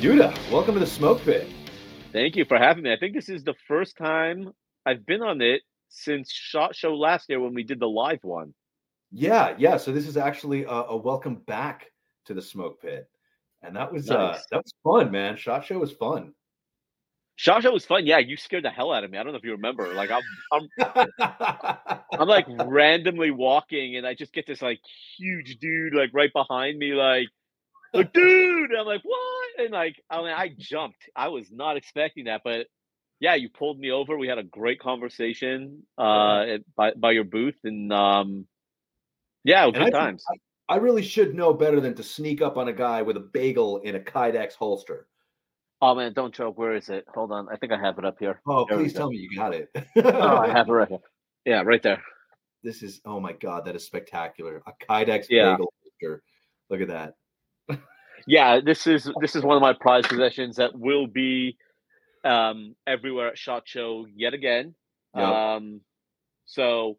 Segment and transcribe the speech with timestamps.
[0.00, 1.46] Duda, welcome to the Smoke Pit.
[2.10, 2.90] Thank you for having me.
[2.92, 4.50] I think this is the first time
[4.86, 5.60] I've been on it
[5.90, 8.54] since Shot Show last year when we did the live one.
[9.12, 9.76] Yeah, yeah.
[9.76, 11.90] So this is actually a, a welcome back
[12.24, 13.10] to the Smoke Pit,
[13.62, 14.36] and that was uh, Nice.
[14.36, 15.36] uh that was fun, man.
[15.36, 16.32] Shot Show was fun.
[17.36, 18.06] Shot Show was fun.
[18.06, 19.18] Yeah, you scared the hell out of me.
[19.18, 19.92] I don't know if you remember.
[19.92, 20.22] Like I'm,
[20.78, 21.08] I'm,
[22.18, 24.80] I'm like randomly walking, and I just get this like
[25.18, 27.28] huge dude like right behind me, like,
[27.92, 28.70] like dude.
[28.78, 29.48] I'm like, what?
[29.58, 31.08] And like, I mean, I jumped.
[31.16, 32.66] I was not expecting that, but
[33.20, 34.16] yeah, you pulled me over.
[34.16, 38.46] We had a great conversation uh at, by by your booth, and um,
[39.44, 40.24] yeah, And good I times.
[40.68, 43.78] I really should know better than to sneak up on a guy with a bagel
[43.78, 45.08] in a Kydex holster.
[45.82, 46.56] Oh man, don't joke.
[46.58, 47.04] Where is it?
[47.14, 47.48] Hold on.
[47.50, 48.40] I think I have it up here.
[48.46, 49.68] Oh, There please tell me you got it.
[49.96, 50.98] Oh, I have it right here.
[51.46, 52.02] Yeah, right there.
[52.62, 54.62] this is oh my god, that is spectacular.
[54.66, 55.52] A Kydex Yeah.
[55.52, 56.22] bagel holster.
[56.68, 57.14] Look at that.
[58.26, 61.56] Yeah, this is this is one of my prized possessions that will be
[62.24, 64.74] um everywhere at Shot Show yet again.
[65.16, 65.24] Yep.
[65.24, 65.80] Um
[66.46, 66.96] so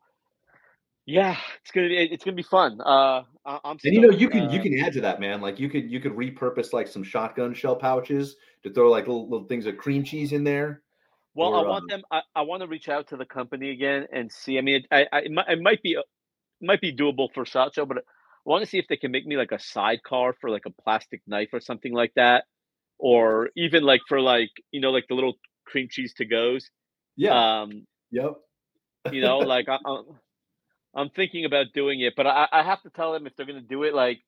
[1.05, 2.79] yeah, it's gonna be it's gonna be fun.
[2.81, 5.41] Uh I, I'm And you know, you can you uh, can add to that, man.
[5.41, 9.29] Like you could you could repurpose like some shotgun shell pouches to throw like little,
[9.29, 10.81] little things of cream cheese in there.
[11.33, 12.01] Well, I want um, them.
[12.11, 14.57] I, I want to reach out to the company again and see.
[14.57, 16.05] I mean, it, I, I, it, might, it might be it
[16.61, 18.03] might be doable for Shot Show, but
[18.45, 20.81] I want to see if they can make me like a sidecar for like a
[20.83, 22.45] plastic knife or something like that,
[22.97, 26.69] or even like for like you know like the little cream cheese to goes.
[27.15, 27.61] Yeah.
[27.61, 28.33] Um, yep.
[29.11, 30.05] you know, like I, I'm,
[30.95, 33.61] I'm thinking about doing it, but I, I have to tell them if they're gonna
[33.61, 33.93] do it.
[33.93, 34.19] Like,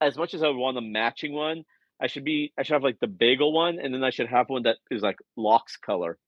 [0.00, 1.64] as much as I would want a matching one,
[2.00, 2.52] I should be.
[2.58, 5.02] I should have like the bagel one, and then I should have one that is
[5.02, 6.18] like Lox color.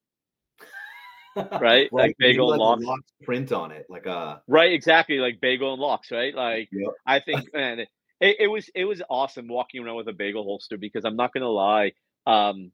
[1.58, 1.90] Right?
[1.92, 2.84] Like bagel like lox.
[2.84, 6.34] lox print on it, like a Right, exactly, like bagel and lox, right?
[6.34, 6.92] Like Yep.
[7.06, 7.88] I think man, it,
[8.20, 11.32] it, it was it was awesome walking around with a bagel holster because I'm not
[11.32, 11.92] gonna lie,
[12.26, 12.72] um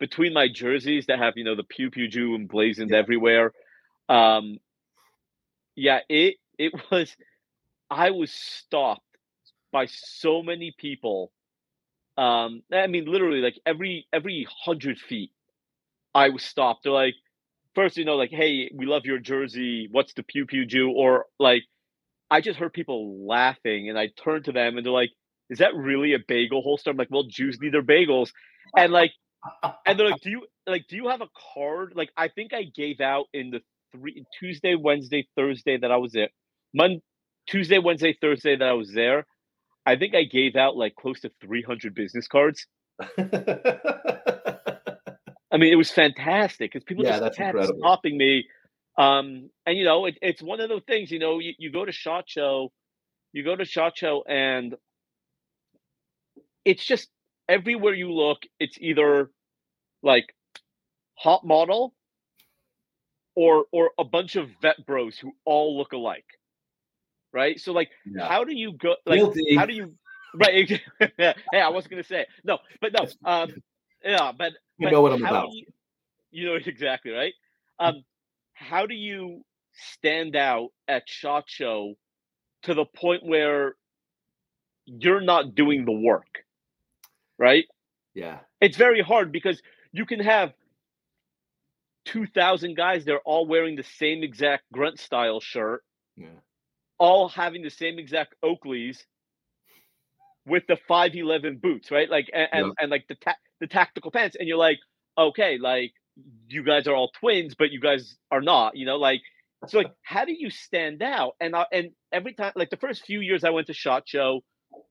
[0.00, 2.98] between my jerseys that have, you know, the pew pew jew emblazoned Yeah.
[2.98, 3.52] everywhere,
[4.08, 4.58] um
[5.76, 7.16] yeah, it it was
[7.90, 9.02] I was stopped
[9.72, 11.32] by so many people.
[12.16, 15.32] Um I mean literally like every every hundred feet
[16.14, 16.84] I was stopped.
[16.84, 17.14] They're like,
[17.74, 19.88] first, you know, like, hey, we love your jersey.
[19.90, 20.90] What's the pew pew Jew?
[20.90, 21.62] Or like,
[22.30, 25.10] I just heard people laughing, and I turned to them, and they're like,
[25.50, 28.30] "Is that really a bagel holster?" I'm like, "Well, Jews need their bagels,"
[28.76, 29.12] and like,
[29.86, 30.86] and they're like, "Do you like?
[30.88, 33.60] Do you have a card?" Like, I think I gave out in the
[33.92, 36.30] three Tuesday, Wednesday, Thursday that I was there.
[36.72, 37.02] Monday,
[37.46, 39.26] Tuesday, Wednesday, Thursday that I was there.
[39.86, 42.66] I think I gave out like close to 300 business cards.
[45.54, 47.78] I mean, it was fantastic because people Yeah, just kept incredible.
[47.78, 48.48] stopping me.
[48.98, 51.12] Um, and you know, it, it's one of those things.
[51.12, 52.72] You know, you, you go to Shot Show,
[53.32, 54.74] you go to Shot Show, and
[56.64, 57.08] it's just
[57.48, 59.30] everywhere you look, it's either
[60.02, 60.34] like
[61.16, 61.94] hot model
[63.36, 66.26] or or a bunch of vet bros who all look alike,
[67.32, 67.60] right?
[67.60, 68.26] So like, yeah.
[68.26, 68.96] how do you go?
[69.06, 69.54] Like, Guilty.
[69.56, 69.94] how do you?
[70.34, 70.68] Right.
[71.16, 72.28] hey, I wasn't gonna say it.
[72.44, 73.06] no, but no.
[73.24, 73.50] Um,
[74.04, 75.48] yeah, but You but know what I'm about.
[75.52, 75.66] You,
[76.30, 77.32] you know exactly right.
[77.78, 78.04] Um,
[78.54, 81.94] how do you stand out at Shot Show
[82.62, 83.74] to the point where
[84.86, 86.44] you're not doing the work?
[87.38, 87.64] Right.
[88.14, 88.40] yeah.
[88.60, 89.60] It's very hard because
[89.92, 90.52] you can have
[92.04, 93.04] two thousand guys.
[93.04, 95.82] They're all wearing the same exact grunt style shirt,
[96.16, 96.28] Yeah.
[96.98, 98.98] all having the same exact Oakleys
[100.46, 102.08] with the 511 boots, right?
[102.08, 102.72] Like and and, Yeah.
[102.80, 104.78] and like the ta- the tactical pants and you're like,
[105.18, 105.92] "Okay, like
[106.48, 109.22] you guys are all twins, but you guys are not." You know, like
[109.68, 111.34] so like how do you stand out?
[111.40, 114.42] And I, and every time like the first few years I went to Shot Show,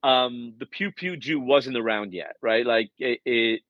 [0.03, 2.65] um the Pew Pew Jew wasn't around yet, right?
[2.65, 3.61] Like it, it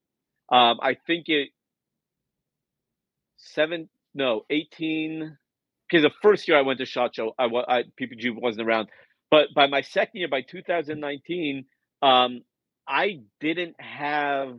[0.52, 1.50] um I think it
[3.38, 5.38] seven no 18
[5.88, 8.90] because the first year I went to Shot Show, I, I PPG wasn't around.
[9.30, 11.66] But by my second year, by 2019,
[12.02, 12.42] um,
[12.88, 14.58] I didn't have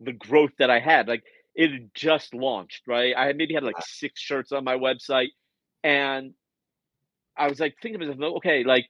[0.00, 1.08] the growth that I had.
[1.08, 1.24] Like
[1.54, 3.14] it had just launched, right?
[3.16, 3.86] I had maybe had like uh-huh.
[3.86, 5.30] six shirts on my website,
[5.82, 6.34] and
[7.36, 8.86] I was like thinking to myself, okay, like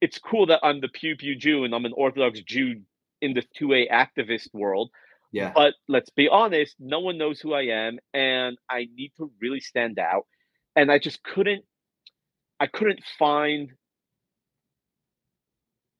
[0.00, 2.82] it's cool that I'm the Pew Pew Jew and I'm an Orthodox Jew
[3.20, 4.90] in the 2A activist world.
[5.32, 5.52] Yeah.
[5.54, 9.60] But let's be honest, no one knows who I am, and I need to really
[9.60, 10.26] stand out.
[10.76, 11.64] And I just couldn't,
[12.60, 13.70] I couldn't find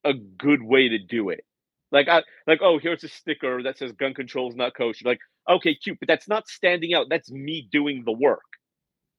[0.05, 1.45] a good way to do it.
[1.95, 5.09] Like I like, oh, here's a sticker that says gun control is not kosher.
[5.09, 7.07] Like, okay, cute, but that's not standing out.
[7.09, 8.43] That's me doing the work.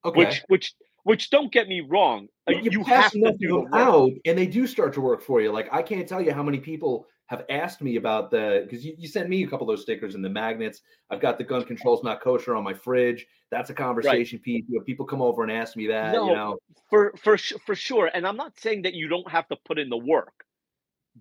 [0.04, 0.18] Okay.
[0.18, 0.74] Which which
[1.06, 4.46] Which don't get me wrong, uh, you, you have to do the out, and they
[4.46, 5.52] do start to work for you.
[5.52, 8.94] Like I can't tell you how many people have asked me about the because you,
[8.98, 10.82] you sent me a couple of those stickers and the magnets.
[11.10, 13.24] I've got the gun controls not kosher on my fridge.
[13.52, 14.64] That's a conversation piece.
[14.68, 16.12] You know, people come over and ask me that.
[16.12, 16.58] No, you know,
[16.90, 18.10] for for for sure.
[18.12, 20.44] And I'm not saying that you don't have to put in the work,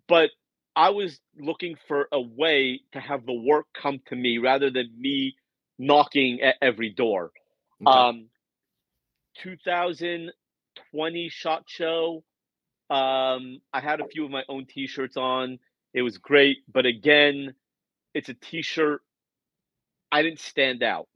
[0.08, 0.32] but
[0.76, 4.92] I was looking for a way to have the work come to me rather than
[4.98, 5.36] me
[5.78, 7.32] knocking at every door.
[7.86, 7.98] Okay.
[7.98, 8.28] Um,
[9.42, 12.24] 2020 shot show.
[12.90, 15.60] Um, I had a few of my own T-shirts on.
[15.94, 17.56] It was great, but again,
[18.14, 19.02] it's a T-shirt.
[20.12, 21.08] I didn't stand out.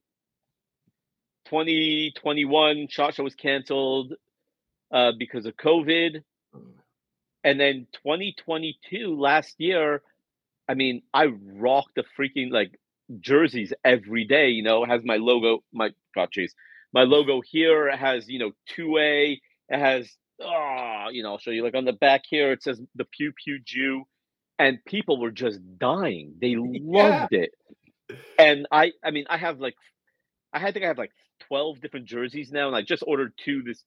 [1.45, 4.13] 2021 shot show was canceled
[4.91, 6.23] uh, because of COVID,
[7.43, 10.01] and then 2022 last year.
[10.67, 12.79] I mean, I rocked the freaking like
[13.19, 14.49] jerseys every day.
[14.49, 15.63] You know, it has my logo.
[15.73, 16.51] My God, jeez,
[16.93, 19.41] my logo here has you know two A.
[19.69, 20.09] It has
[20.41, 22.51] oh, you know, I'll show you like on the back here.
[22.51, 24.05] It says the Pew Pew Jew,
[24.57, 26.33] and people were just dying.
[26.39, 27.51] They loved it,
[28.37, 29.75] and I, I mean, I have like,
[30.53, 31.11] I think I have like
[31.47, 33.83] twelve different jerseys now, and I just ordered two this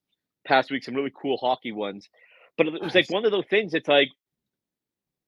[0.46, 0.84] past week.
[0.84, 2.08] Some really cool hockey ones,
[2.56, 3.74] but it was like one of those things.
[3.74, 4.08] It's like,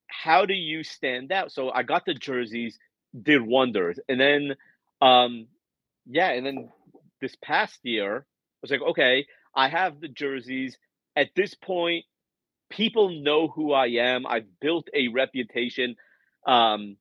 [0.08, 1.52] how do you stand out?
[1.52, 2.78] So I got the jerseys,
[3.20, 4.54] did wonders, and then,
[5.00, 5.46] um,
[6.06, 6.68] yeah, and then
[7.20, 10.76] this past year, I was like, okay, I have the jerseys.
[11.16, 12.04] At this point,
[12.70, 14.26] people know who I am.
[14.26, 15.96] I've built a reputation.
[16.46, 16.96] Um,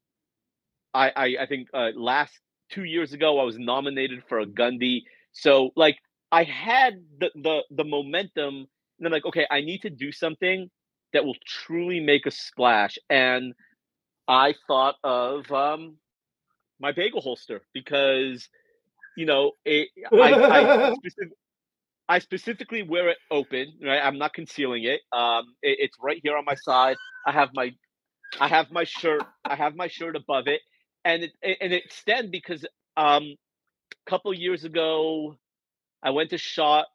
[0.94, 2.38] I, I, I think uh, last
[2.70, 5.04] two years ago, I was nominated for a Gundy.
[5.32, 5.98] So like
[6.32, 8.68] I had the the the momentum,
[9.04, 10.70] and then like, okay, I need to do something
[11.12, 12.98] that will truly make a splash.
[13.10, 13.54] And
[14.30, 15.98] I thought of um,
[16.80, 18.48] my bagel holster because
[19.18, 21.34] you know it, I, I, specific,
[22.08, 23.74] I specifically wear it open.
[23.84, 25.02] Right, I'm not concealing it.
[25.12, 26.96] Um, it, it's right here on my side.
[27.28, 27.74] I have my
[28.40, 29.24] I have my shirt.
[29.44, 30.62] I have my shirt above it,
[31.04, 32.66] and it and it extend because
[32.96, 33.36] um,
[33.92, 35.38] a couple years ago,
[36.02, 36.86] I went to shot,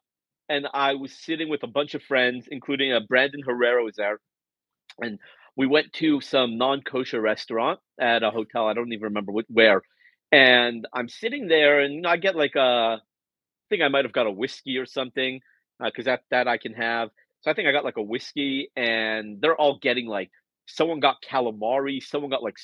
[0.49, 4.19] and I was sitting with a bunch of friends, including uh, Brandon Herrera was there,
[4.99, 5.19] and
[5.55, 8.67] we went to some non-kosher restaurant at a hotel.
[8.67, 9.81] I don't even remember what, where,
[10.31, 12.99] and I'm sitting there, and I get like a, I
[13.69, 15.41] think I might have got a whiskey or something,
[15.83, 17.09] because that that I can have.
[17.41, 20.29] So I think I got like a whiskey, and they're all getting like
[20.65, 22.57] someone got calamari, someone got like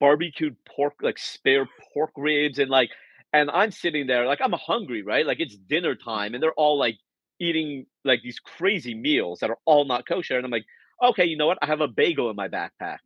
[0.00, 2.90] barbecued pork, like spare pork ribs, and like,
[3.32, 5.26] and I'm sitting there like I'm hungry, right?
[5.26, 6.98] Like it's dinner time, and they're all like
[7.40, 10.66] eating like these crazy meals that are all not kosher, and I'm like,
[11.02, 11.58] okay, you know what?
[11.62, 12.98] I have a bagel in my backpack,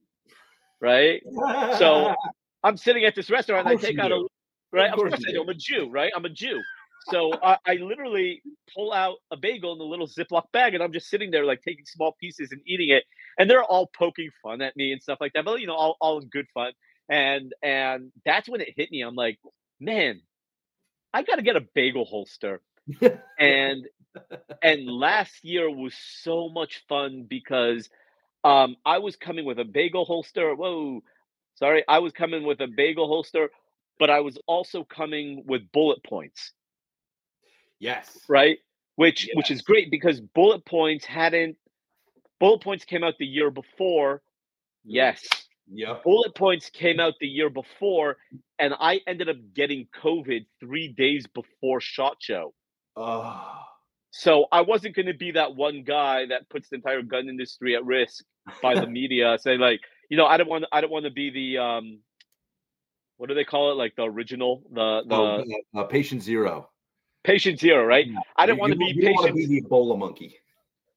[0.81, 1.23] right?
[1.71, 2.15] So
[2.65, 4.23] I'm sitting at this restaurant, and I take out a
[4.73, 4.91] right.
[4.91, 5.33] Of Of course course, I do.
[5.33, 5.43] do.
[5.43, 6.13] I'm a Jew, right?
[6.15, 6.65] I'm a Jew.
[7.11, 8.43] So I, I literally
[8.75, 11.63] pull out a bagel in a little Ziploc bag, and I'm just sitting there, like
[11.63, 13.05] taking small pieces and eating it.
[13.39, 15.97] And they're all poking fun at me and stuff like that, but you know, all,
[16.01, 16.73] all in good fun.
[17.09, 19.03] And and that's when it hit me.
[19.03, 19.39] I'm like,
[19.81, 20.21] man,
[21.13, 22.61] I got to get a bagel holster.
[23.39, 23.87] And
[24.63, 27.91] and last year was so much fun because
[28.45, 30.55] um, I was coming with a bagel holster.
[30.55, 31.03] Whoa,
[31.57, 33.51] sorry, I was coming with a bagel holster,
[33.99, 36.53] but I was also coming with bullet points,
[37.79, 38.19] yes.
[38.29, 38.59] right?
[38.95, 41.57] Which which is great because bullet points hadn't
[42.41, 44.23] bullet points came out the year before.
[44.85, 45.27] Yes,
[45.73, 46.05] Yep.
[46.05, 48.19] bullet points came out the year before,
[48.59, 52.55] and I ended up getting COVID three days before Shot Show.
[52.97, 53.63] Oh.
[54.11, 57.77] So I wasn't going to be that one guy that puts the entire gun industry
[57.77, 58.25] at risk
[58.63, 59.37] by the media.
[59.41, 61.99] saying like, you know, I don't want, I don't want to be the, um,
[63.19, 63.75] what do they call it?
[63.75, 65.45] Like the original, the the oh,
[65.81, 66.71] uh, patient zero.
[67.25, 68.07] patient zero, right?
[68.07, 68.19] Yeah.
[68.37, 69.51] I didn't want to be don't- you wanna patient.
[69.51, 70.37] be the Ebola monkey.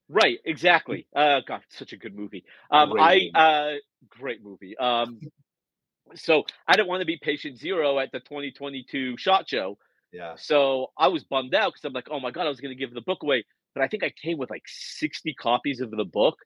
[0.10, 1.06] Right, exactly.
[1.16, 2.44] Uh, God, such a good movie.
[2.72, 3.74] Um, I uh,
[4.10, 4.78] great movie.
[4.78, 5.20] Um,
[6.16, 9.78] so I didn't want to be patient zero at the 2022 shot show.
[10.12, 10.36] Yeah.
[10.38, 12.80] So I was bummed out because I'm like, oh my god, I was going to
[12.80, 13.44] give the book away,
[13.76, 16.38] but I think I came with like 60 copies of the book,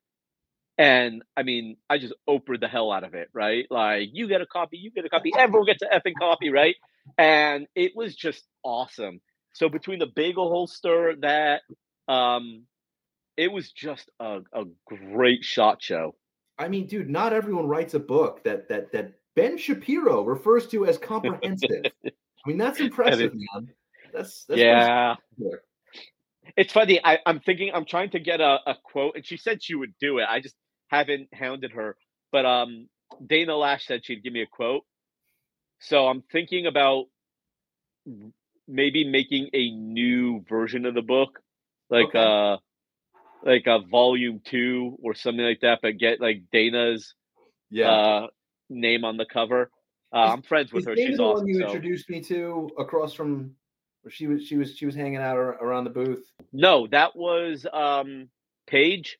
[0.76, 3.66] and I mean, I just Oprah the hell out of it, right?
[3.70, 6.74] Like, you get a copy, you get a copy, everyone gets an effing copy, right?
[7.16, 9.20] And it was just awesome.
[9.52, 11.62] So between the bagel holster, that
[12.08, 12.64] um,
[13.36, 16.16] it was just a, a great shot show.
[16.58, 20.86] I mean, dude, not everyone writes a book that that that Ben Shapiro refers to
[20.86, 21.86] as comprehensive.
[22.06, 23.68] I mean, that's impressive, man.
[24.12, 25.16] That's, that's yeah.
[26.56, 27.00] It's funny.
[27.02, 29.94] I, I'm thinking I'm trying to get a, a quote, and she said she would
[29.98, 30.26] do it.
[30.28, 30.54] I just
[30.88, 31.96] haven't hounded her.
[32.30, 32.88] But um,
[33.26, 34.82] Dana Loesch said she'd give me a quote.
[35.80, 37.06] So I'm thinking about
[38.68, 41.40] maybe making a new version of the book
[41.90, 42.18] like Okay.
[42.18, 42.56] uh
[43.44, 47.14] like a volume two or something like that, but get like Dana's
[47.70, 47.90] Yeah.
[47.90, 48.26] uh
[48.70, 49.70] name on the cover.
[50.12, 50.94] Uh, I'm friends with her.
[50.94, 51.44] Dana She's the awesome.
[51.44, 53.54] one you so- introduced me to across from?
[54.04, 56.30] Or she was she was she was hanging out around the booth.
[56.52, 58.28] No, that was um
[58.66, 59.18] Paige.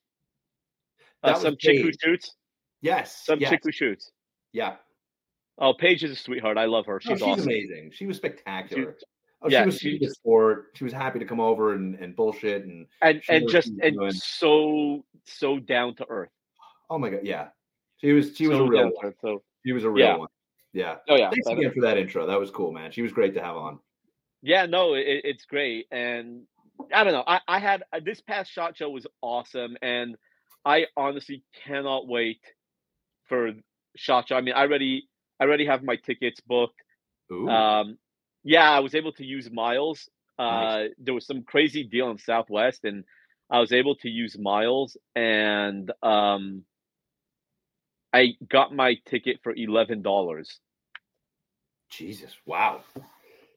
[1.23, 2.35] Uh, That was some chick who shoots.
[2.81, 3.25] Yes.
[3.25, 3.49] Some yes.
[3.49, 4.11] chick who shoots.
[4.53, 4.75] Yeah.
[5.57, 6.57] Oh, Paige is a sweetheart.
[6.57, 6.93] I love her.
[6.93, 7.43] No, She's, she's awesome.
[7.45, 7.91] amazing.
[7.93, 8.95] She was spectacular.
[9.41, 10.67] Oh, yeah, she was she sweet as just- sport.
[10.75, 14.11] She was happy to come over and, and bullshit and And and just and doing.
[14.11, 16.29] so so down to earth.
[16.89, 17.47] oh my god, yeah.
[17.97, 18.93] She was she was so a real one.
[19.05, 19.15] earth.
[19.21, 20.17] So She was a real Yeah.
[20.17, 20.29] one.
[20.73, 20.95] Yeah.
[21.09, 21.29] oh yeah.
[21.29, 22.25] Thanks again for that intro.
[22.27, 22.91] That was cool, man.
[22.91, 23.79] She was great to have on.
[24.41, 26.43] Yeah, no, it, it's great, and
[26.93, 27.23] I don't know.
[27.25, 30.15] I, I had uh, this past shot show was awesome, and
[30.65, 32.41] I honestly cannot wait
[33.23, 33.53] for
[33.95, 34.35] shot show.
[34.35, 35.07] I mean, I already,
[35.39, 36.79] I already have my tickets booked.
[37.31, 37.49] Ooh.
[37.49, 37.97] Um,
[38.45, 40.09] yeah, I was able to use miles.
[40.39, 40.89] Uh, Nice.
[40.99, 43.05] there was some crazy deal in Southwest, and
[43.51, 46.63] I was able to use miles, and um,
[48.13, 50.59] I got my ticket for eleven dollars.
[51.89, 52.35] Jesus.
[52.45, 52.81] Wow.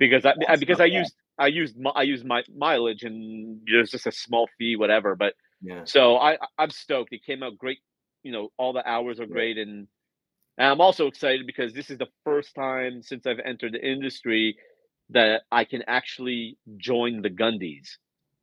[0.01, 0.93] because I, because I bad.
[0.97, 5.35] used I used I used my mileage and there's just a small fee whatever but
[5.63, 5.85] Yeah.
[5.85, 7.81] so I I- I'm stoked it came out great
[8.25, 9.35] you know all the hours are Yeah.
[9.35, 9.89] great and,
[10.59, 14.59] and I'm also excited because this is the first time since I've entered the industry
[15.11, 17.97] that I can actually join the Gundies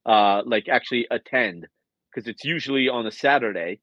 [0.05, 1.67] uh like actually attend
[2.11, 3.79] because it's usually on a Saturday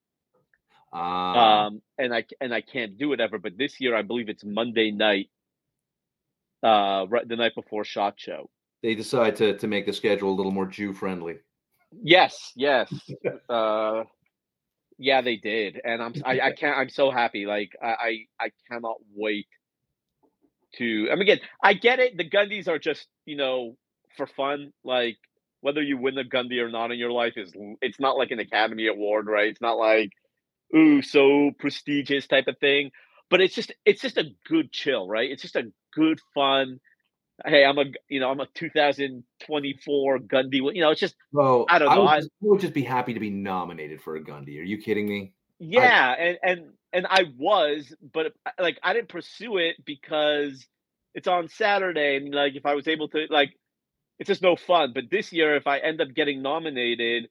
[0.93, 0.99] Uh,
[1.39, 4.45] um and I and I can't do it ever but this year I believe it's
[4.45, 5.31] Monday night
[6.63, 8.51] uh right the night before shot show
[8.83, 11.37] they decide to to make the schedule a little more Jew friendly.
[12.03, 12.93] Yes, yes.
[13.49, 14.05] uh
[14.99, 15.81] yeah, they did.
[15.85, 17.47] And I'm I, I can't I'm so happy.
[17.47, 19.49] Like I, I I cannot wait
[20.79, 22.17] to I mean again, I get it.
[22.17, 23.77] The Gundys are just, you know,
[24.17, 24.73] for fun.
[24.85, 25.17] Like
[25.61, 28.39] whether you win the Gundy or not in your life is it's not like an
[28.41, 29.49] Academy Award, right?
[29.49, 30.11] It's not like
[30.75, 32.91] ooh, so prestigious type of thing.
[33.31, 35.31] But it's just it's just a good chill, right?
[35.31, 36.81] It's just a good fun.
[37.47, 40.75] Hey, I'm a you know I'm a 2024 Gundy.
[40.75, 42.83] You know, it's just Well, I don't know, Would I- just, I would just be
[42.83, 44.59] happy to be nominated for a Gundy.
[44.59, 45.33] Are you kidding me?
[45.65, 46.61] Yeah, and and
[46.93, 50.67] and I was, but uh, like I didn't pursue it because
[51.15, 53.51] it's on Saturday, and like if I was able to, like,
[54.19, 54.91] it's just no fun.
[54.93, 57.29] But this year, if I end up getting nominated,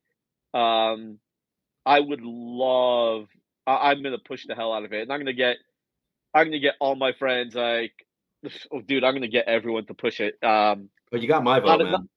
[0.54, 1.18] um,
[1.84, 3.26] I would love.
[3.66, 5.58] I, I'm gonna push the hell out of it, and I'm gonna get,
[6.32, 7.92] I'm gonna get all my friends like,
[8.72, 10.42] oh, dude, I'm gonna get everyone to push it.
[10.42, 12.08] Um, But you got my vote, man.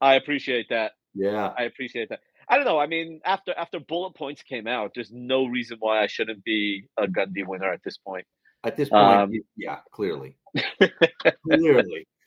[0.00, 0.92] I appreciate that.
[1.14, 1.52] Yeah.
[1.58, 2.20] I appreciate that.
[2.50, 2.78] I don't know.
[2.80, 6.84] I mean, after after bullet points came out, there's no reason why I shouldn't be
[6.98, 8.26] a Gundy winner at this point.
[8.64, 10.36] At this point, Um, yeah, clearly.
[11.48, 12.06] clearly.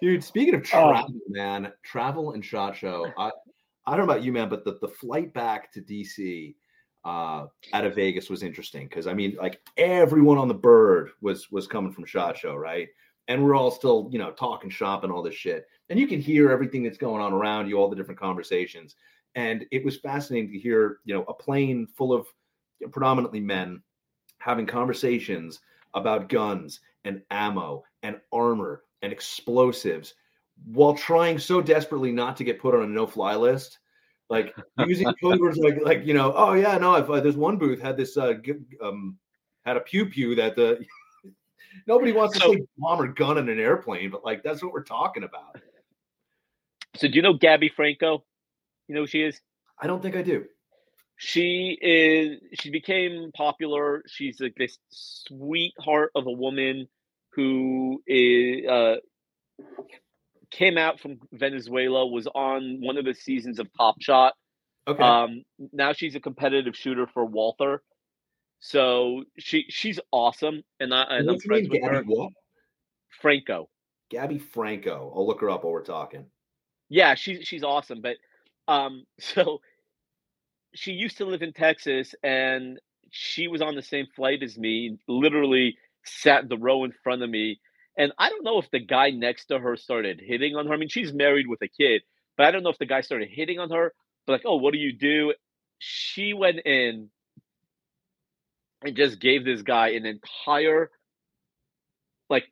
[0.00, 0.90] Dude, speaking of Oh.
[0.92, 3.12] travel, man, travel and shot show.
[3.18, 3.30] I
[3.86, 6.54] I don't know about you, man, but the, the flight back to DC
[7.04, 11.50] uh out of Vegas was interesting because I mean, like everyone on the bird was
[11.50, 12.88] was coming from shot show, right?
[13.28, 15.66] And we're all still, you know, talking shop and all this shit.
[15.90, 18.96] And you can hear everything that's going on around you, all the different conversations.
[19.34, 22.26] And it was fascinating to hear, you know, a plane full of
[22.90, 23.82] predominantly men
[24.38, 25.60] having conversations
[25.94, 30.14] about guns and ammo and armor and explosives
[30.72, 33.78] while trying so desperately not to get put on a no-fly list
[34.28, 34.54] like
[34.86, 37.80] using code words like like you know oh yeah no if uh, there's one booth
[37.80, 39.16] had this uh g- um
[39.64, 40.84] had a pew pew that the
[41.86, 44.72] nobody wants to So- say bomb or gun in an airplane but like that's what
[44.72, 45.60] we're talking about
[46.98, 48.24] So do you know Gabby Franco?
[48.88, 49.40] You know who she is?
[49.80, 50.44] i don't think i do
[51.16, 52.40] She is.
[52.60, 54.02] She became popular.
[54.06, 56.88] She's like this sweetheart of a woman
[57.34, 58.96] who is uh,
[60.50, 62.06] came out from Venezuela.
[62.06, 64.34] Was on one of the seasons of Top Shot.
[64.86, 67.82] okay Um, now she's a competitive shooter for Walther.
[68.60, 71.66] So she she's awesome, and I and I'm What's her name?
[71.66, 72.02] friends with Gabby her.
[72.04, 72.32] what?
[73.20, 73.68] Franco.
[74.10, 76.24] gabby franco i'll look her up while we're talking
[76.88, 78.00] Yeah, she's she's awesome.
[78.00, 78.16] But
[78.66, 79.60] um, so
[80.74, 82.78] she used to live in Texas, and
[83.10, 84.98] she was on the same flight as me.
[85.08, 87.60] Literally sat the row in front of me,
[87.96, 90.74] and I don't know if the guy next to her started hitting on her.
[90.74, 92.02] I mean, she's married with a kid,
[92.36, 93.92] but I don't know if the guy started hitting on her.
[94.26, 95.32] But like, oh, what do you do?
[95.78, 97.08] She went in
[98.82, 100.90] and just gave this guy an entire
[102.30, 102.44] like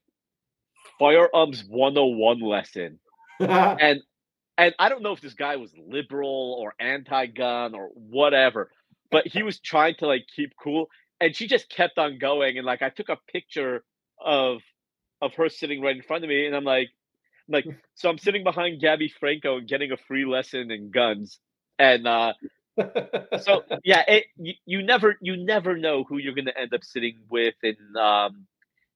[0.98, 2.98] firearms 101 lesson
[3.40, 4.00] and
[4.58, 8.70] and I don't know if this guy was liberal or anti-gun or whatever,
[9.10, 10.88] but he was trying to like keep cool,
[11.20, 12.58] and she just kept on going.
[12.58, 13.84] And like I took a picture
[14.24, 14.58] of
[15.22, 16.90] of her sitting right in front of me, and I'm like,
[17.48, 21.38] like, so I'm sitting behind Gabby Franco and getting a free lesson in guns,
[21.78, 22.34] and uh,
[23.38, 26.84] so yeah, it, you, you never you never know who you're going to end up
[26.84, 28.46] sitting with, and um,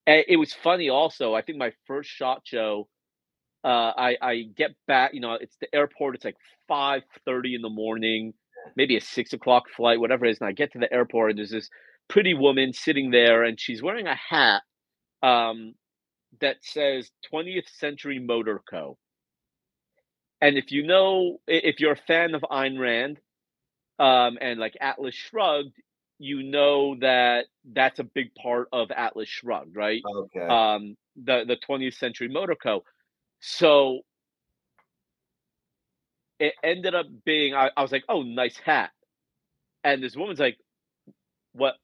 [0.07, 1.35] and it was funny also.
[1.35, 2.89] I think my first shot show,
[3.65, 6.15] uh, I I get back, you know, it's the airport.
[6.15, 6.37] It's like
[6.69, 8.35] five thirty in the morning,
[8.77, 11.39] maybe a six o'clock flight, whatever it is, and I get to the airport and
[11.39, 11.69] there's this
[12.09, 14.63] pretty woman sitting there, and she's wearing a hat
[15.23, 15.75] um,
[16.41, 18.99] that says 20th Century Motor Co.
[20.43, 23.19] And if you know, if you're a fan of Ayn Rand
[23.99, 25.75] um, and like Atlas Shrugged,
[26.19, 30.03] you know that that's a big part of Atlas Shrugged, right?
[30.05, 30.47] Okay.
[30.47, 32.83] Um, the the 20th Century Motor Co.
[33.41, 34.01] So
[36.39, 38.91] it ended up being I, I was like, oh, nice hat.
[39.85, 40.59] And this woman's like,
[41.53, 41.75] what?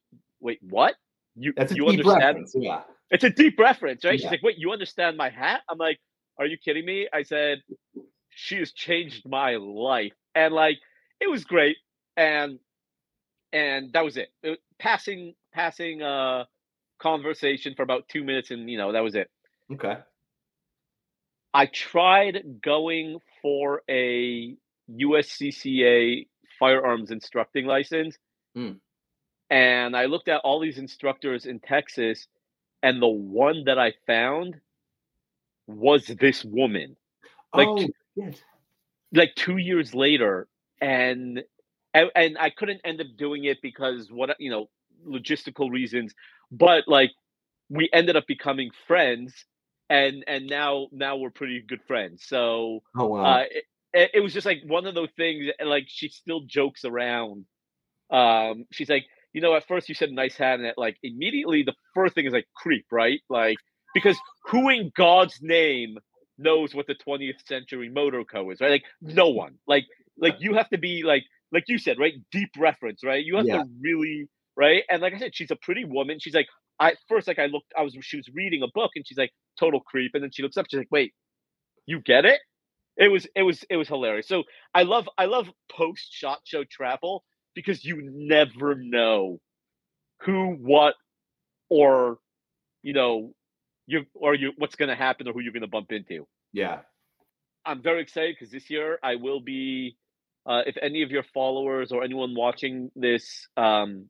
[0.41, 0.95] Wait, what?
[1.35, 2.47] You That's you understand?
[2.55, 2.83] Yeah.
[3.11, 4.19] It's a deep reference, right?
[4.19, 4.25] Yeah.
[4.25, 5.61] She's like, wait, you understand my hat?
[5.69, 5.99] I'm like,
[6.39, 7.09] are you kidding me?
[7.13, 7.63] I said,
[8.31, 10.79] she has changed my life, and like,
[11.21, 11.77] it was great,
[12.17, 12.59] and
[13.53, 14.29] and that was it.
[14.43, 16.45] it passing passing uh
[16.99, 19.31] conversation for about two minutes, and you know that was it.
[19.73, 19.97] Okay.
[21.57, 24.55] I tried going for a
[24.91, 26.27] USCCA
[26.59, 28.19] firearms instructing license.
[28.55, 28.77] Mm.
[29.49, 32.29] And I looked at all these instructors in Texas,
[32.83, 34.57] and the one that I found
[35.67, 36.95] was this woman.
[37.55, 38.37] Like, oh, yes.
[39.15, 40.49] like two years later,
[40.83, 41.43] and,
[41.95, 44.69] and and I couldn't end up doing it because what you know
[45.09, 46.13] logistical reasons.
[46.53, 47.13] But like,
[47.71, 49.47] we ended up becoming friends
[49.89, 52.25] and and now now we're pretty good friends.
[52.27, 53.25] So oh, wow.
[53.25, 53.45] uh,
[53.93, 55.47] it, it was just like one of those things.
[55.65, 57.47] Like she still jokes around.
[58.11, 61.63] Um, she's like, you know, at first you said nice hat, and it, like immediately
[61.63, 63.21] the first thing is like creep, right?
[63.29, 63.59] Like
[63.95, 65.99] because who in God's name
[66.39, 68.71] knows what the 20th century motor co is, right?
[68.71, 69.55] Like no one.
[69.67, 69.87] Like
[70.19, 72.15] like you have to be like like you said, right?
[72.33, 73.25] Deep reference, right?
[73.25, 73.63] You have yeah.
[73.63, 74.83] to really right.
[74.91, 76.19] And like I said, she's a pretty woman.
[76.21, 76.49] She's like,
[76.79, 79.33] I first like I looked, I was she was reading a book and she's like
[79.59, 81.15] total creep, and then she looks up, she's like, wait,
[81.87, 82.41] you get it?
[82.97, 84.29] It was it was it was hilarious.
[84.29, 89.39] So I love I love post shot show travel because you never know
[90.23, 90.95] who, what,
[91.69, 92.19] or
[92.83, 93.33] you know,
[93.87, 96.27] you or you what's going to happen or who you're going to bump into.
[96.53, 96.81] Yeah,
[97.65, 99.97] I'm very excited because this year I will be.
[100.49, 104.09] Uh, if any of your followers or anyone watching this um,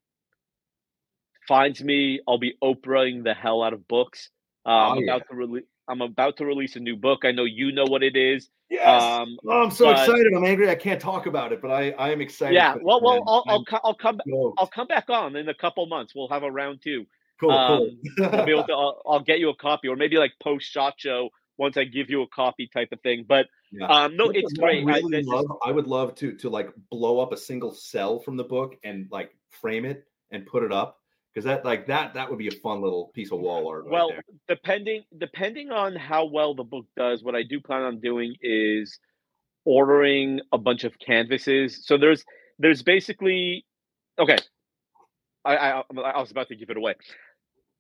[1.46, 4.30] finds me, I'll be Oprahing the hell out of books.
[4.64, 5.64] Uh, oh, I'm about to release.
[5.88, 7.20] I'm about to release a new book.
[7.24, 8.48] I know you know what it is.
[8.68, 9.02] Yes.
[9.02, 10.32] Um, oh, I'm so but, excited.
[10.34, 10.68] I'm angry.
[10.68, 12.54] I can't talk about it, but I, I am excited.
[12.54, 12.74] Yeah.
[12.82, 14.18] Well, well, I'll, I'll, I'll, come.
[14.58, 16.12] I'll come back on in a couple months.
[16.14, 17.06] We'll have a round two.
[17.38, 17.52] Cool.
[17.52, 18.26] Um, cool.
[18.26, 18.72] I'll be able to.
[18.72, 22.10] I'll, I'll, get you a copy, or maybe like post shot show once I give
[22.10, 23.24] you a copy type of thing.
[23.28, 23.86] But yeah.
[23.86, 24.84] um, no, it's great.
[24.84, 28.36] Really I, love, I would love to to like blow up a single cell from
[28.36, 30.98] the book and like frame it and put it up
[31.36, 33.86] because that like that that would be a fun little piece of wall art.
[33.86, 38.00] Well, right depending depending on how well the book does, what I do plan on
[38.00, 38.98] doing is
[39.66, 41.84] ordering a bunch of canvases.
[41.84, 42.24] So there's
[42.58, 43.66] there's basically
[44.18, 44.38] okay.
[45.44, 45.82] I, I
[46.14, 46.94] I was about to give it away.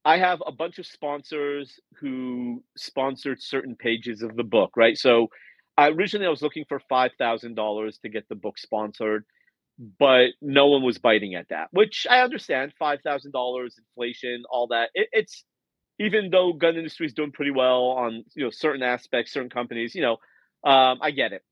[0.04, 4.98] I have a bunch of sponsors who sponsored certain pages of the book, right?
[4.98, 5.28] So
[5.78, 9.24] I, originally I was looking for five thousand dollars to get the book sponsored
[9.78, 12.72] but no one was biting at that, which I understand.
[12.78, 14.90] Five thousand dollars, inflation, all that.
[14.94, 15.44] It, it's
[15.98, 19.94] even though gun industry is doing pretty well on you know certain aspects, certain companies.
[19.94, 20.12] You know,
[20.70, 21.42] um, I get it.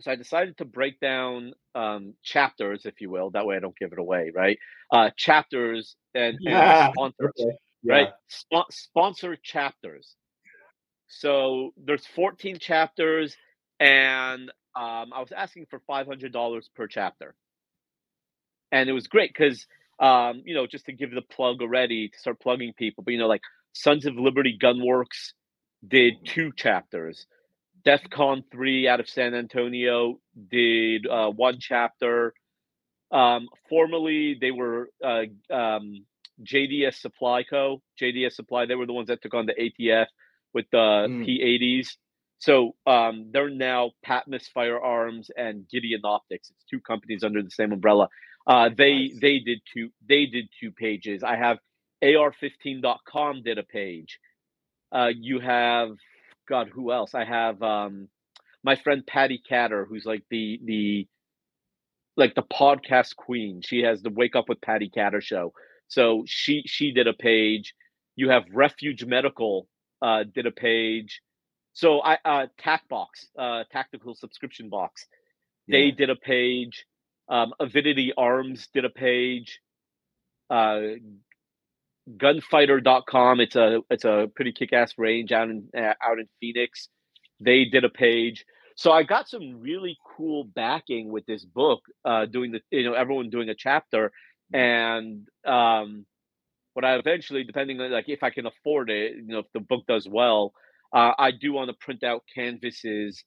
[0.00, 3.30] So I decided to break down um, chapters, if you will.
[3.30, 4.58] That way, I don't give it away, right?
[4.90, 6.86] Uh, chapters and, yeah.
[6.86, 7.56] and sponsors, okay.
[7.82, 7.92] yeah.
[7.92, 8.08] right?
[8.28, 10.14] Sp- sponsor chapters.
[11.08, 13.36] So there's 14 chapters,
[13.78, 17.34] and um, I was asking for five hundred dollars per chapter,
[18.70, 19.66] and it was great because
[19.98, 23.18] um, you know just to give the plug already to start plugging people, but you
[23.18, 25.32] know like Sons of Liberty Gunworks
[25.86, 27.26] did two chapters.
[27.86, 32.34] DEFCON three out of San Antonio did uh, one chapter.
[33.10, 36.04] Um, formerly, they were uh, um,
[36.42, 37.82] JDS Supply Co.
[38.00, 38.66] JDS Supply.
[38.66, 40.06] They were the ones that took on the ATF
[40.52, 41.26] with the mm.
[41.26, 41.96] P80s.
[42.40, 46.50] So um, they're now Patmos Firearms and Gideon Optics.
[46.50, 48.08] It's two companies under the same umbrella.
[48.46, 49.18] Uh, they nice.
[49.20, 51.22] they did two they did two pages.
[51.22, 51.58] I have
[52.02, 54.18] AR15.com did a page.
[54.90, 55.90] Uh, you have
[56.48, 57.14] God, who else?
[57.14, 58.08] I have um,
[58.64, 61.06] my friend Patty Catter, who's like the the
[62.16, 63.60] like the podcast queen.
[63.62, 65.52] She has the Wake Up with Patty Catter show.
[65.88, 67.74] So she she did a page.
[68.16, 69.68] You have Refuge Medical
[70.00, 71.20] uh, did a page.
[71.80, 73.06] So I uh TacBox,
[73.38, 75.06] uh tactical subscription box.
[75.68, 75.90] They Yeah.
[75.90, 76.86] did a page.
[77.28, 79.60] Um, Avidity Arms did a page.
[80.50, 80.80] Uh,
[82.16, 86.88] gunfighter.com it's a it's a pretty kick-ass range out in uh, out in phoenix
[87.40, 88.44] they did a page
[88.76, 92.94] so i got some really cool backing with this book uh doing the you know
[92.94, 94.12] everyone doing a chapter
[94.52, 96.04] and um
[96.74, 99.60] what i eventually depending on like if i can afford it you know if the
[99.60, 100.52] book does well
[100.92, 103.24] uh, i do want to print out canvases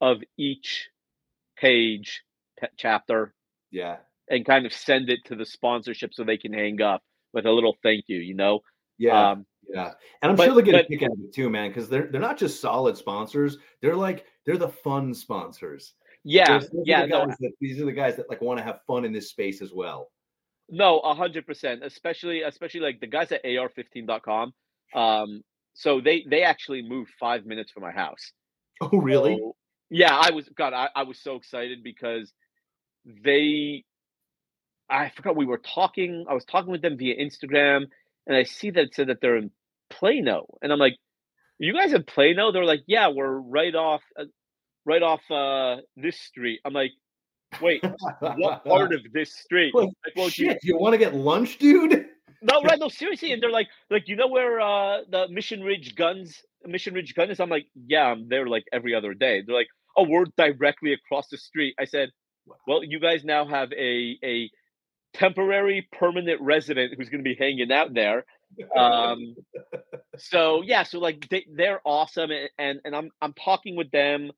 [0.00, 0.88] of each
[1.56, 2.22] page
[2.60, 3.34] p- chapter
[3.70, 3.96] Yeah.
[4.28, 7.02] and kind of send it to the sponsorship so they can hang up
[7.32, 8.60] with a little thank you you know
[8.98, 9.30] Yeah.
[9.32, 11.70] um Yeah, and I'm But- sure they'll get a kick out of it too, man.
[11.70, 15.94] Because they're they're not just solid sponsors; they're like they're the fun sponsors.
[16.24, 18.64] yeah Those- those yeah the no that, these are the guys that like want to
[18.64, 20.10] have fun in this space as well.
[20.68, 21.84] No, a hundred percent.
[21.84, 24.52] Especially, especially like the guys at AR15.com.
[24.94, 25.42] Um,
[25.74, 28.32] so they they actually moved five minutes from my house.
[28.80, 29.36] Oh, really?
[29.38, 29.56] So,
[29.90, 30.72] yeah, I was God.
[30.72, 32.32] I, I was so excited because
[33.06, 33.84] they.
[34.90, 36.26] I forgot we were talking.
[36.28, 37.86] I was talking with them via Instagram,
[38.26, 39.50] and I see that it said that they're in
[39.90, 40.96] Plano, and I'm like,
[41.58, 44.24] "You guys in Plano?" They're like, "Yeah, we're right off, uh,
[44.84, 46.90] right off uh, this street." I'm like,
[47.60, 47.82] "Wait,
[48.20, 51.58] what part of this street?" Like, well, do you- Shit, you want to get lunch,
[51.58, 52.06] dude?
[52.42, 52.78] No, right?
[52.78, 53.32] No, seriously.
[53.32, 57.30] And they're like, like you know where uh the Mission Ridge guns, Mission Ridge gun
[57.30, 57.40] is?
[57.40, 59.42] I'm like, yeah, I'm there like every other day.
[59.46, 61.74] They're like, oh, we're directly across the street.
[61.80, 62.10] I said,
[62.66, 64.50] well, you guys now have a a
[65.14, 68.24] temporary permanent resident who's going to be hanging out there.
[68.76, 69.36] Um,
[70.18, 74.30] so yeah, so like they they're awesome, and, and and I'm I'm talking with them.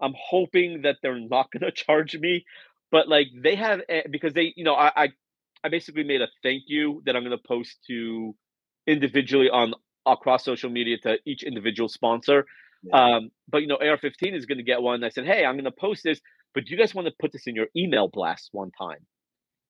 [0.00, 2.44] I'm hoping that they're not going to charge me,
[2.90, 5.08] but like they have eh, because they you know I I,
[5.64, 8.34] I basically made a thank you that I'm going to post to
[8.86, 9.74] individually on
[10.06, 12.46] across social media to each individual sponsor.
[12.82, 12.96] Yeah.
[13.16, 15.04] Um, but you know AR15 is going to get one.
[15.04, 16.20] I said, hey, I'm going to post this,
[16.54, 19.06] but do you guys want to put this in your email blast one time?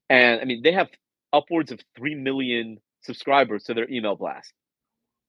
[0.09, 0.89] And I mean, they have
[1.33, 4.53] upwards of three million subscribers to their email blast,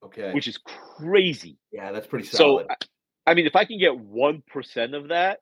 [0.06, 0.32] okay.
[0.34, 0.58] which is
[0.98, 1.58] crazy.
[1.72, 2.68] yeah, that's pretty So, solid.
[2.70, 2.76] I-
[3.26, 5.40] I mean, if I can get one percent of that,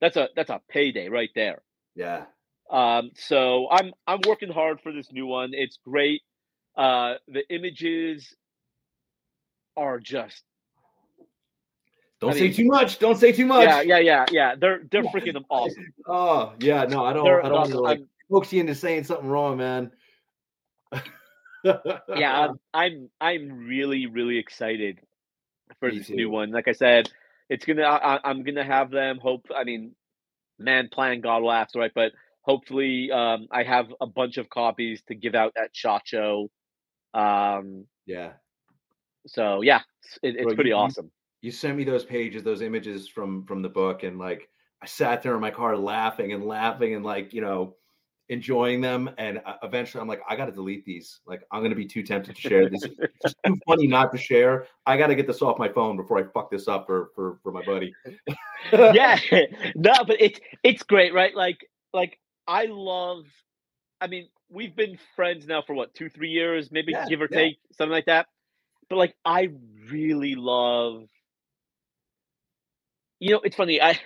[0.00, 1.62] that's a that's a payday right there.
[1.94, 2.24] yeah.
[2.70, 5.50] Um, so I'm I'm working hard for this new one.
[5.52, 6.22] It's great.
[6.76, 8.34] Uh, the images
[9.76, 10.42] are just
[12.20, 12.98] Don't I say mean- too much.
[12.98, 13.64] Don't say too much.
[13.64, 14.54] yeah yeah yeah yeah.
[14.56, 15.92] They're they're freaking awesome.
[16.06, 16.84] Oh, yeah.
[16.84, 17.24] No, I don't.
[17.24, 17.78] They're I don't awesome.
[17.80, 18.00] like
[18.30, 19.92] coax you into saying something wrong, man.
[21.64, 25.00] yeah, I'm, I'm I'm really really excited
[25.80, 26.50] for Me this new one.
[26.50, 27.10] Like I said,
[27.48, 29.18] it's gonna I- I'm gonna have them.
[29.20, 29.92] Hope I mean,
[30.58, 32.12] man, plan God laughs right, but
[32.46, 36.48] hopefully um, I have a bunch of copies to give out at Shot Show.
[37.12, 38.32] Um, yeah.
[39.26, 41.10] so yeah, it's, it, it's Bro, pretty you- awesome.
[41.42, 44.48] you sent me those pages, those images from from the book, and like
[44.82, 47.76] I sat there in my car laughing and laughing and like you know
[48.28, 49.08] enjoying them.
[49.18, 51.20] And uh, eventually, I'm like, I got to delete these.
[51.26, 52.82] Like, I'm gonna be too tempted to share this.
[53.24, 54.66] It's too funny not to share.
[54.84, 57.38] I got to get this off my phone before I fuck this up for for
[57.42, 57.92] for my buddy.
[58.72, 59.18] yeah
[59.74, 61.58] no but it's it's great right like
[61.92, 63.24] like i love
[64.00, 67.28] i mean we've been friends now for what two three years maybe Yeah, give or
[67.30, 67.38] yeah.
[67.38, 68.26] take something like that
[68.90, 69.48] but like i
[69.90, 71.06] really love
[73.20, 73.98] you know it's funny i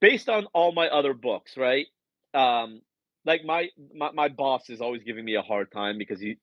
[0.00, 1.86] based on all my other books right
[2.34, 2.80] um
[3.26, 6.36] like my my, my boss is always giving me a hard time because he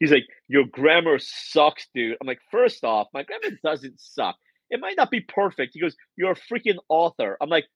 [0.00, 4.36] he's like your grammar sucks dude i'm like first off my grammar doesn't suck
[4.70, 5.72] it might not be perfect.
[5.74, 7.36] He goes, You're a freaking author.
[7.40, 7.66] I'm like,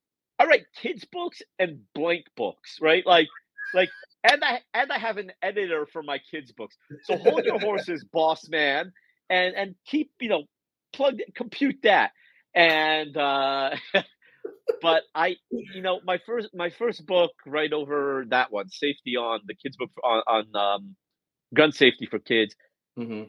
[0.40, 3.06] I write kids' books and blank books, right?
[3.06, 3.28] Like,
[3.74, 3.92] like,
[4.24, 6.76] and I and I have an editor for my kids' books.
[7.02, 8.92] So hold your horses, boss man,
[9.30, 10.44] and and keep, you know,
[10.94, 12.12] plug compute that.
[12.54, 13.76] And uh
[14.82, 19.42] but I you know, my first my first book right over that one, Safety on
[19.46, 20.96] the kids book on, on um
[21.54, 22.56] gun safety for kids
[22.96, 23.24] hmm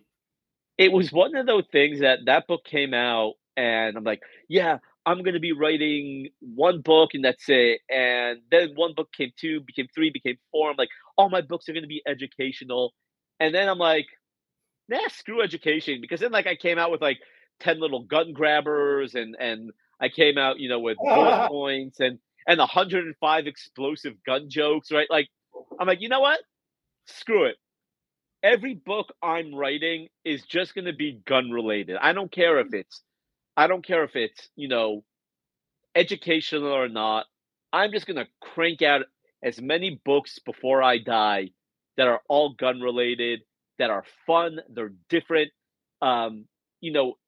[0.77, 4.79] it was one of those things that that book came out and i'm like yeah
[5.05, 7.81] i'm going to be writing one book and that's it.
[7.89, 10.69] And then one book came two became three became four.
[10.69, 12.93] I'm like all my books are going to be educational.
[13.39, 14.07] And then i'm like
[14.89, 15.99] nah screw education.
[16.01, 17.19] Because then like i came out with like
[17.61, 22.17] 10 little gun grabbers and and i came out you know with bullet points and
[22.47, 25.07] and 105 explosive gun jokes right?
[25.09, 25.29] Like
[25.79, 26.39] i'm like you know what?
[27.07, 27.57] Screw it.
[28.43, 31.97] Every book I'm writing is just going to be gun related.
[32.01, 33.03] I don't care if it's
[33.61, 35.03] I don't care if it's, you know,
[35.95, 37.25] educational or not.
[37.71, 39.01] I'm just going to crank out
[39.43, 41.51] as many books before I die
[41.95, 43.41] that are all gun related,
[43.77, 45.51] that are fun, they're different.
[46.01, 46.45] Um,
[46.79, 47.19] you know,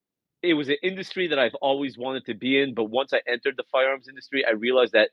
[0.42, 3.54] it was an industry that I've always wanted to be in, but once I entered
[3.56, 5.12] the firearms industry, I realized that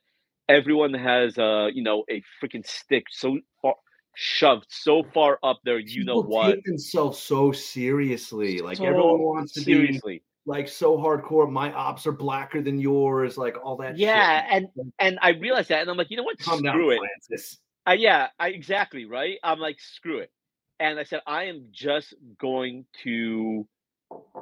[0.48, 3.74] everyone has uh you know a freaking stick so far
[4.16, 5.78] shoved so far up there.
[5.78, 6.54] You People know what?
[6.54, 8.58] Take themselves so seriously.
[8.60, 10.14] Like so everyone wants to seriously.
[10.14, 11.50] be like so hardcore.
[11.50, 13.36] My ops are blacker than yours.
[13.36, 13.96] Like all that.
[13.96, 14.68] Yeah, shit.
[14.78, 16.38] and and I realized that, and I'm like, you know what?
[16.38, 17.42] Calm Screw down, it.
[17.86, 19.38] Uh, yeah, I exactly right.
[19.42, 20.30] I'm like, screw it.
[20.78, 23.66] And I said, I am just going to,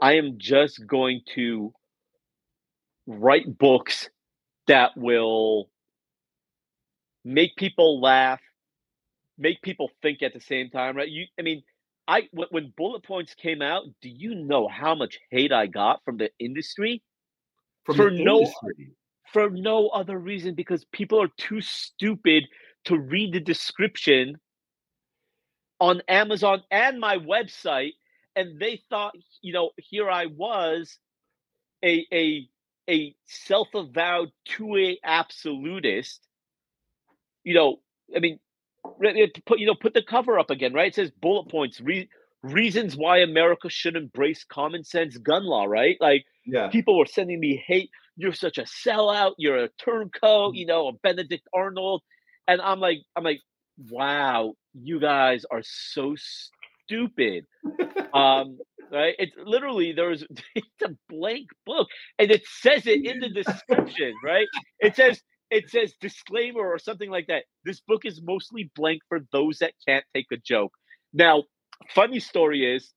[0.01, 1.73] I am just going to
[3.07, 4.09] write books
[4.69, 5.69] that will
[7.25, 8.41] make people laugh,
[9.37, 11.09] make people think at the same time, right?
[11.09, 11.63] You, I mean,
[12.09, 16.16] I when bullet points came out, do you know how much hate I got from
[16.16, 17.03] the industry?
[17.85, 18.97] From for the no industry.
[19.33, 22.44] for no other reason because people are too stupid
[22.87, 24.37] to read the description
[25.81, 27.92] on Amazon and my website,
[28.37, 30.99] and they thought, you know, here I was,
[31.85, 32.49] a a
[32.90, 36.27] a self-avowed 2A absolutist.
[37.44, 37.81] You know,
[38.16, 38.40] I mean,
[39.47, 40.88] put you know put the cover up again, right?
[40.88, 42.09] It says bullet points, re-
[42.43, 45.97] reasons why America should embrace common sense gun law, right?
[46.01, 46.69] Like, yeah.
[46.69, 47.91] people were sending me hate.
[48.17, 49.33] You're such a sellout.
[49.38, 50.55] You're a turncoat.
[50.55, 52.03] You know, a Benedict Arnold,
[52.47, 53.41] and I'm like, I'm like,
[53.91, 57.47] wow, you guys are so stupid.
[58.14, 58.59] um,
[58.91, 59.14] right?
[59.19, 61.88] It's literally there's it's a blank book,
[62.19, 64.47] and it says it in the description, right?
[64.81, 67.45] It says it says disclaimer or something like that.
[67.65, 70.73] This book is mostly blank for those that can't take a joke.
[71.13, 71.45] Now,
[71.95, 72.93] funny story is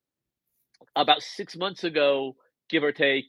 [0.96, 2.36] about six months ago,
[2.70, 3.26] give or take,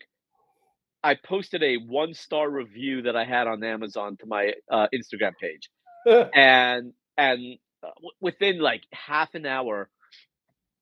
[1.05, 5.33] I posted a one star review that I had on Amazon to my uh, Instagram
[5.41, 5.69] page,
[6.35, 9.89] and and uh, within like half an hour,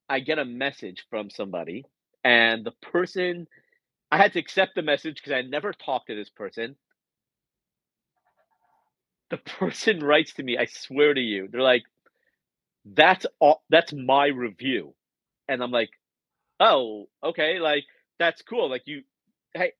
[0.08, 1.86] I get a message from somebody,
[2.22, 3.46] and the person
[4.10, 6.76] I had to accept the message because I never talked to this person
[9.30, 11.84] the person writes to me, I swear to you, they're like,
[12.84, 14.94] that's all that's my review.
[15.48, 15.90] And I'm like,
[16.58, 17.84] oh, okay, like
[18.18, 18.70] that's cool.
[18.70, 19.02] Like you
[19.54, 19.72] hey,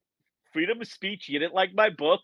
[0.53, 2.21] freedom of speech, you didn't like my book.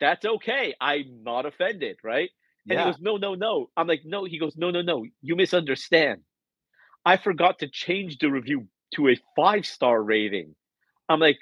[0.00, 0.74] That's okay.
[0.80, 2.30] I'm not offended, right?
[2.68, 2.86] And yeah.
[2.86, 3.70] he goes, No, no, no.
[3.76, 5.04] I'm like, no, he goes, No, no, no.
[5.22, 6.20] You misunderstand.
[7.04, 10.54] I forgot to change the review to a five star rating.
[11.08, 11.38] I'm like,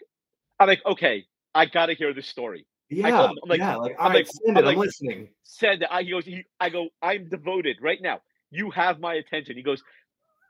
[0.60, 1.24] I'm like, okay,
[1.54, 2.66] I gotta hear the story.
[2.90, 4.60] Yeah, I'm like, yeah, like, I'm like, send it.
[4.60, 5.28] I'm, like, I'm listening.
[5.42, 5.88] Send it.
[5.90, 8.20] I, he goes, he, I go, I'm devoted right now.
[8.50, 9.56] You have my attention.
[9.56, 9.82] He goes,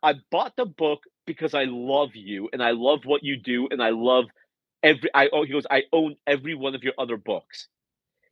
[0.03, 3.83] I bought the book because I love you and I love what you do and
[3.83, 4.27] I love
[4.83, 5.11] every.
[5.15, 7.67] I oh, he goes, I own every one of your other books.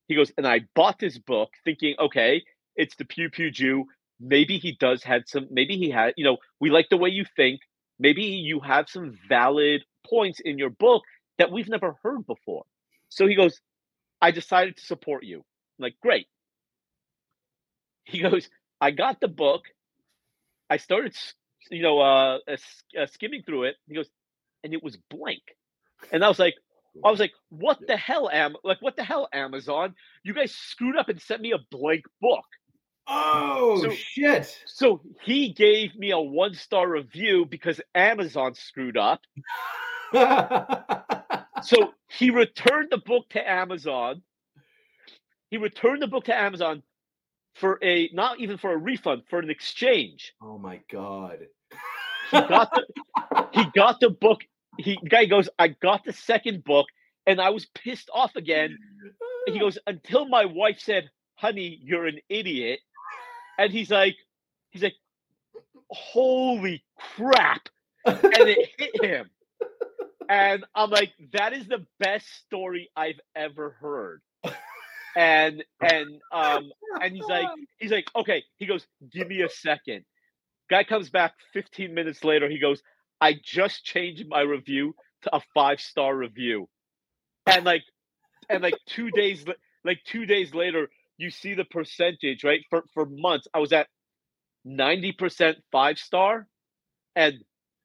[0.07, 2.45] He goes, and I bought this book thinking, okay,
[2.77, 3.87] it's the Pew Pew Jew.
[4.21, 5.49] Maybe he does have some.
[5.51, 6.15] Maybe he had.
[6.17, 7.61] You know, we like the way you think.
[7.99, 11.03] Maybe you have some valid points in your book
[11.39, 12.65] that we've never heard before.
[13.09, 13.61] So he goes,
[14.21, 15.39] I decided to support you.
[15.39, 16.27] I'm like, great.
[18.05, 18.49] He goes,
[18.81, 19.65] I got the book.
[20.69, 21.17] I started,
[21.71, 23.77] you know, uh, uh, skimming through it.
[23.87, 24.09] He goes,
[24.65, 25.43] and it was blank.
[26.13, 26.55] And I was like,
[27.05, 28.57] I was like, what the hell, Am?
[28.65, 29.95] Like, what the hell, Amazon?
[30.23, 32.45] You guys screwed up and sent me a blank book.
[33.09, 34.59] Oh so, shit!
[34.67, 39.21] So he gave me a one star review because Amazon screwed up.
[41.63, 44.23] so he returned the book to Amazon.
[45.51, 46.83] He returned the book to Amazon
[47.55, 50.35] for a not even for a refund, for an exchange.
[50.43, 51.47] Oh my god.
[52.31, 54.45] He got the he got the book.
[54.79, 56.87] He guy goes, I got the second book,
[57.27, 58.77] and I was pissed off again.
[59.47, 62.81] He goes, until my wife said, honey, you're an idiot.
[63.59, 64.17] And he's like,
[64.71, 64.97] he's like,
[65.91, 67.69] holy crap.
[68.05, 69.31] And it hit him
[70.29, 74.23] and I'm like, that is the best story I've ever heard.
[75.17, 78.45] And and um and he's like he's like okay.
[78.59, 80.05] He goes give me a second.
[80.69, 82.83] Guy comes back 15 minutes later he goes
[83.21, 86.69] i just changed my review to a five star review.
[87.47, 87.85] And like
[88.51, 89.45] and like two days
[89.85, 92.61] like two days later you see the percentage right?
[92.69, 93.89] For for months i was at
[94.67, 96.47] 90% five star
[97.15, 97.37] and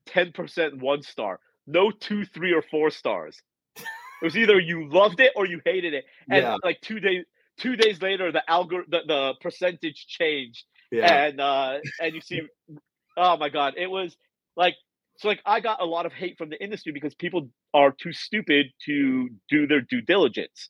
[0.09, 3.41] 10% one star no two, three, or four stars.
[3.75, 6.05] It was either you loved it or you hated it.
[6.29, 6.57] And yeah.
[6.63, 7.25] like two days
[7.57, 10.63] two days later the algor the, the percentage changed.
[10.91, 11.25] Yeah.
[11.25, 12.41] And uh and you see
[13.17, 14.15] oh my god, it was
[14.55, 14.75] like
[15.17, 18.13] so like I got a lot of hate from the industry because people are too
[18.13, 20.69] stupid to do their due diligence.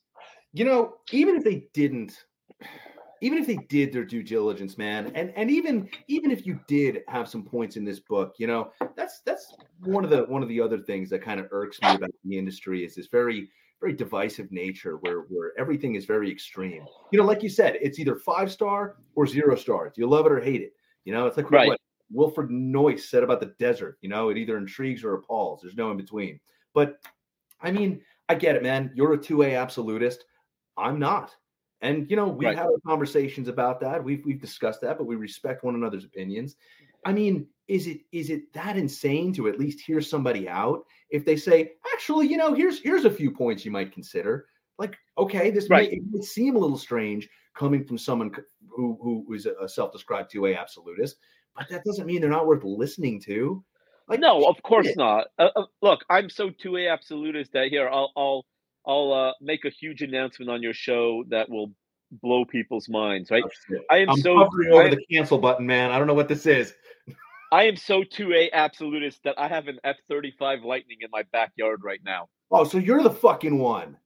[0.54, 2.16] You know, even if they didn't
[3.22, 7.02] even if they did their due diligence, man, and and even even if you did
[7.08, 9.54] have some points in this book, you know, that's that's
[9.84, 12.36] one of the one of the other things that kind of irks me about the
[12.36, 13.48] industry is this very
[13.80, 16.84] very divisive nature where where everything is very extreme.
[17.12, 19.92] You know, like you said, it's either five star or zero stars.
[19.96, 20.72] You love it or hate it.
[21.04, 21.68] You know, it's like right.
[21.68, 21.80] what
[22.10, 23.98] Wilfred Noyce said about the desert.
[24.02, 25.60] You know, it either intrigues or appalls.
[25.62, 26.40] There's no in between.
[26.74, 26.98] But
[27.60, 28.90] I mean, I get it, man.
[28.96, 30.24] You're a two A absolutist.
[30.76, 31.36] I'm not.
[31.82, 32.56] And you know, we've right.
[32.56, 34.02] had conversations about that.
[34.02, 36.56] We've we've discussed that, but we respect one another's opinions.
[37.04, 41.24] I mean, is it is it that insane to at least hear somebody out if
[41.24, 44.46] they say, actually, you know, here's here's a few points you might consider.
[44.78, 45.90] Like, okay, this right.
[45.90, 48.30] may, may seem a little strange coming from someone
[48.68, 51.16] who who is a self-described 2A absolutist,
[51.56, 53.62] but that doesn't mean they're not worth listening to.
[54.08, 54.96] Like, no, of course it.
[54.96, 55.28] not.
[55.38, 58.44] Uh, uh, look, I'm so 2A absolutist that here I'll I'll
[58.86, 61.72] I'll uh, make a huge announcement on your show that will
[62.22, 63.30] blow people's minds.
[63.30, 63.44] Right?
[63.44, 65.90] Oh, I am I'm so hovering over am, the cancel button, man.
[65.90, 66.74] I don't know what this is.
[67.52, 71.82] I am so 2A absolutist that I have an F 35 Lightning in my backyard
[71.84, 72.28] right now.
[72.50, 73.96] Oh, so you're the fucking one.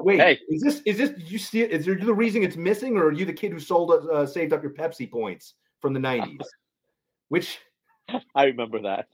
[0.00, 0.38] Wait, hey.
[0.48, 1.70] is this is this you see it?
[1.70, 4.52] Is there the reason it's missing, or are you the kid who sold uh, saved
[4.52, 6.44] up your Pepsi points from the '90s?
[7.28, 7.58] Which
[8.34, 9.06] I remember that.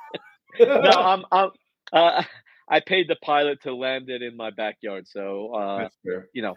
[0.60, 1.50] no, I'm, I'm
[1.92, 2.22] uh,
[2.72, 5.88] I paid the pilot to land it in my backyard, so uh,
[6.32, 6.54] you know.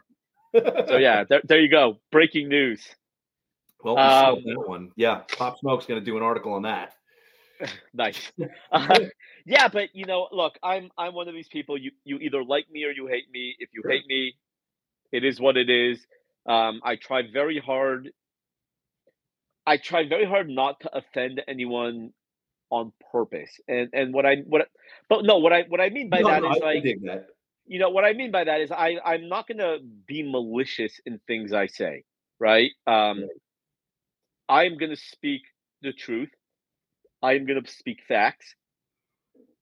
[0.56, 2.00] so yeah, there, there you go.
[2.10, 2.82] Breaking news.
[3.84, 4.92] Well, um, that one.
[4.96, 6.94] Yeah, Pop Smoke's going to do an article on that.
[7.94, 8.32] nice.
[8.72, 9.00] Uh,
[9.46, 11.78] yeah, but you know, look, I'm I'm one of these people.
[11.78, 13.54] You you either like me or you hate me.
[13.60, 13.92] If you sure.
[13.92, 14.36] hate me,
[15.12, 16.00] it is what it is.
[16.48, 18.12] Um, I try very hard.
[19.68, 22.14] I try very hard not to offend anyone
[22.70, 23.60] on purpose.
[23.68, 24.68] And and what I what
[25.10, 27.28] but no, what I what I mean by no, that no, is I like that.
[27.66, 31.00] you know what I mean by that is I I'm not going to be malicious
[31.06, 32.04] in things I say,
[32.40, 32.72] right?
[32.88, 33.30] Um, right.
[34.48, 35.42] I'm going to speak
[35.82, 36.30] the truth.
[37.22, 38.56] I'm going to speak facts.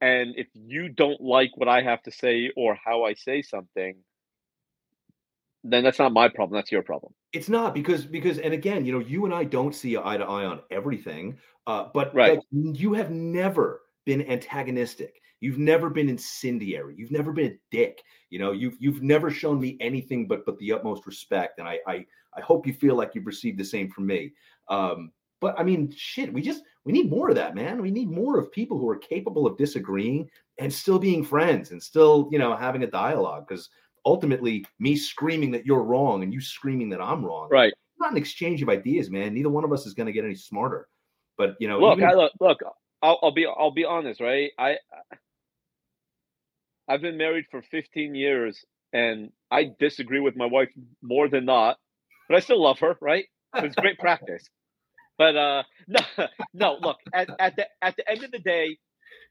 [0.01, 3.95] And if you don't like what I have to say or how I say something,
[5.63, 6.57] then that's not my problem.
[6.57, 7.13] That's your problem.
[7.31, 10.25] It's not because because and again, you know, you and I don't see eye to
[10.25, 11.37] eye on everything.
[11.67, 12.35] Uh, but right.
[12.35, 15.21] Like, you have never been antagonistic.
[15.39, 16.95] You've never been incendiary.
[16.97, 18.01] You've never been a dick.
[18.29, 21.59] You know, you've you've never shown me anything but but the utmost respect.
[21.59, 24.33] And I I I hope you feel like you've received the same from me.
[24.67, 27.81] Um, but I mean, shit, we just we need more of that, man.
[27.81, 31.81] We need more of people who are capable of disagreeing and still being friends and
[31.81, 33.45] still, you know, having a dialogue.
[33.47, 33.69] Because
[34.05, 37.73] ultimately, me screaming that you're wrong and you screaming that I'm wrong, right?
[37.99, 39.33] Not an exchange of ideas, man.
[39.33, 40.87] Neither one of us is going to get any smarter.
[41.37, 42.59] But you know, look, even- I, look, look.
[43.01, 44.51] I'll, I'll be I'll be honest, right?
[44.57, 44.77] I
[46.87, 50.69] I've been married for 15 years, and I disagree with my wife
[51.01, 51.77] more than not,
[52.27, 53.25] but I still love her, right?
[53.55, 54.43] It's great practice.
[55.17, 55.99] But uh, no,
[56.53, 56.77] no.
[56.81, 58.77] Look at, at the at the end of the day,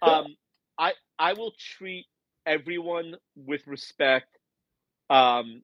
[0.01, 0.37] um,
[0.79, 2.07] I I will treat
[2.47, 4.27] everyone with respect.
[5.13, 5.63] Um,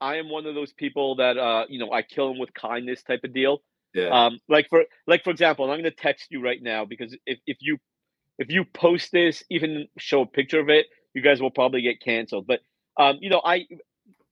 [0.00, 3.02] I am one of those people that uh, you know, I kill them with kindness
[3.02, 3.62] type of deal.
[3.94, 4.08] Yeah.
[4.08, 7.38] Um, like for like for example, I'm going to text you right now because if
[7.46, 7.78] if you
[8.38, 12.00] if you post this, even show a picture of it, you guys will probably get
[12.00, 12.46] canceled.
[12.46, 12.60] But
[12.98, 13.66] um, you know, I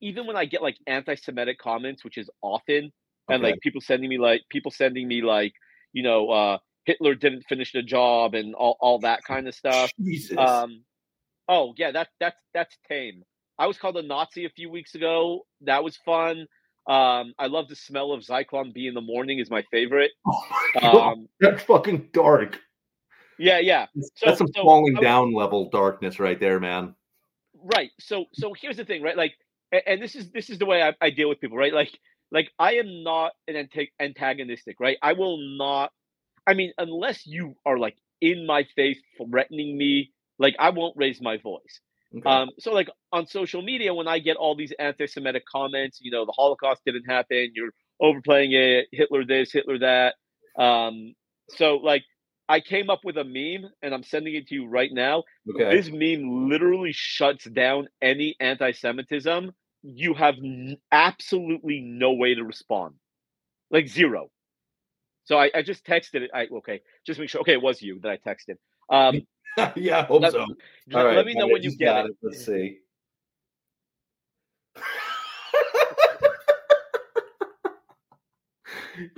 [0.01, 2.91] even when I get like anti-Semitic comments, which is often,
[3.31, 5.53] and like people sending me like people sending me like
[5.93, 9.91] you know uh hitler didn't finish the job and all, all that kind of stuff
[10.01, 10.37] Jesus.
[10.37, 10.83] um
[11.49, 13.23] oh yeah that that's that's tame
[13.61, 15.47] i was called a nazi a few weeks ago.
[15.61, 16.47] That was fun.
[16.89, 20.11] Um i love the smell of zyklon b in the morning is my favorite.
[20.27, 20.43] Oh
[20.83, 22.59] my um that's fucking dark.
[23.39, 23.87] Yeah yeah.
[24.17, 26.95] So, that's some so, falling down level darkness right there man.
[27.77, 27.91] Right.
[28.01, 29.17] So so here's the thing right?
[29.17, 29.35] Like
[29.71, 31.75] and, and this is this is the way I, I deal with people right?
[31.75, 31.93] Like
[32.33, 33.69] like I am not an
[34.01, 34.99] antagonistic, right?
[35.03, 35.93] I will not.
[36.47, 41.21] I mean, unless you are like in my face threatening me, like I won't raise
[41.21, 41.81] my voice.
[42.17, 42.29] Okay.
[42.29, 46.27] Um, so like on social media, when I get all these anti-Semitic comments, you know,
[46.27, 50.15] the Holocaust didn't happen, you're overplaying it, Hitler this, Hitler that.
[50.61, 51.15] Um,
[51.51, 52.03] so like
[52.49, 55.23] I came up with a meme and I'm sending it to you right now.
[55.49, 55.77] Okay.
[55.77, 59.53] This meme literally shuts down any anti-Semitism
[59.83, 62.95] you have n- absolutely no way to respond,
[63.71, 64.31] like zero.
[65.25, 66.31] So I, I just texted it.
[66.35, 67.41] I okay, just make sure.
[67.43, 68.57] Okay, it was you that I texted.
[68.91, 69.23] Um,
[69.77, 70.47] yeah, I hope let, so.
[70.91, 72.11] Let, let me know when you get it.
[72.11, 72.17] it.
[72.23, 72.79] Let's see.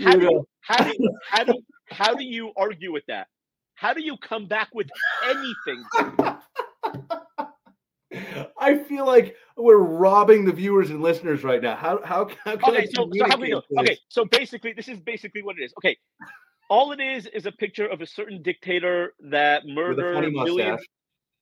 [0.01, 1.55] how, do you, how, do you, how, do,
[1.91, 3.29] how do you argue with that?
[3.75, 4.89] How do you come back with
[5.25, 5.85] anything?
[8.61, 11.75] I feel like we're robbing the viewers and listeners right now.
[11.75, 15.01] How how, how can okay, I so, so how we Okay, so basically, this is
[15.01, 15.75] basically what it is.
[15.79, 15.97] Okay,
[16.69, 20.81] all it is is a picture of a certain dictator that murdered millions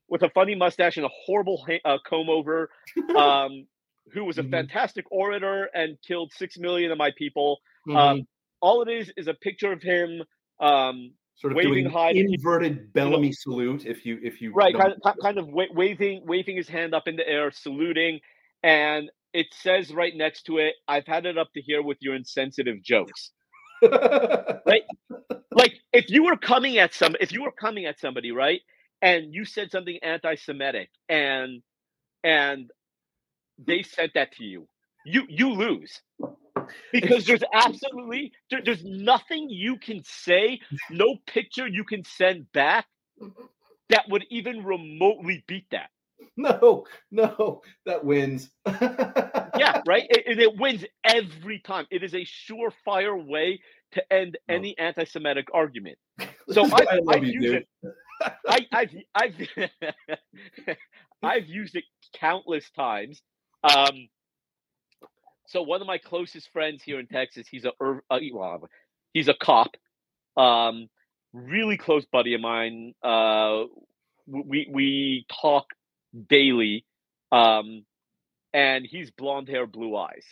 [0.08, 2.68] with a funny mustache and a horrible uh, comb over,
[3.16, 3.66] um,
[4.12, 4.50] who was a mm-hmm.
[4.50, 7.58] fantastic orator and killed six million of my people.
[7.88, 7.98] Um, mm-hmm.
[7.98, 8.26] Um,
[8.60, 10.22] all it is is a picture of him
[10.60, 13.86] um, sort of waving high, inverted Bellamy you know, salute.
[13.86, 17.16] If you if you right, kind of, kind of waving waving his hand up in
[17.16, 18.20] the air, saluting,
[18.62, 22.14] and it says right next to it, "I've had it up to here with your
[22.14, 23.30] insensitive jokes."
[23.82, 24.82] Right?
[25.54, 28.60] Like if you were coming at some, if you were coming at somebody, right,
[29.02, 31.62] and you said something anti-Semitic, and
[32.24, 32.70] and
[33.58, 34.68] they sent that to you,
[35.04, 36.02] you you lose
[36.92, 40.60] because there's absolutely there, there's nothing you can say,
[40.90, 42.86] no picture you can send back
[43.90, 45.90] that would even remotely beat that.
[46.36, 48.50] No, no, that wins.
[48.66, 50.06] yeah, right.
[50.08, 51.86] It, it wins every time.
[51.90, 53.60] It is a surefire way
[53.92, 54.54] to end oh.
[54.54, 55.98] any anti-Semitic argument.
[56.50, 57.66] So I, I, I use dude.
[57.82, 57.94] it.
[58.48, 59.34] I, I've I've
[61.22, 61.84] I've used it
[62.18, 63.22] countless times.
[63.62, 64.08] Um,
[65.46, 68.68] so one of my closest friends here in Texas, he's a uh, well,
[69.12, 69.76] he's a cop,
[70.36, 70.88] um,
[71.32, 72.94] really close buddy of mine.
[73.02, 73.64] Uh,
[74.26, 75.66] we we talk
[76.28, 76.84] daily,
[77.32, 77.84] um,
[78.52, 80.24] and he's blonde hair, blue eyes.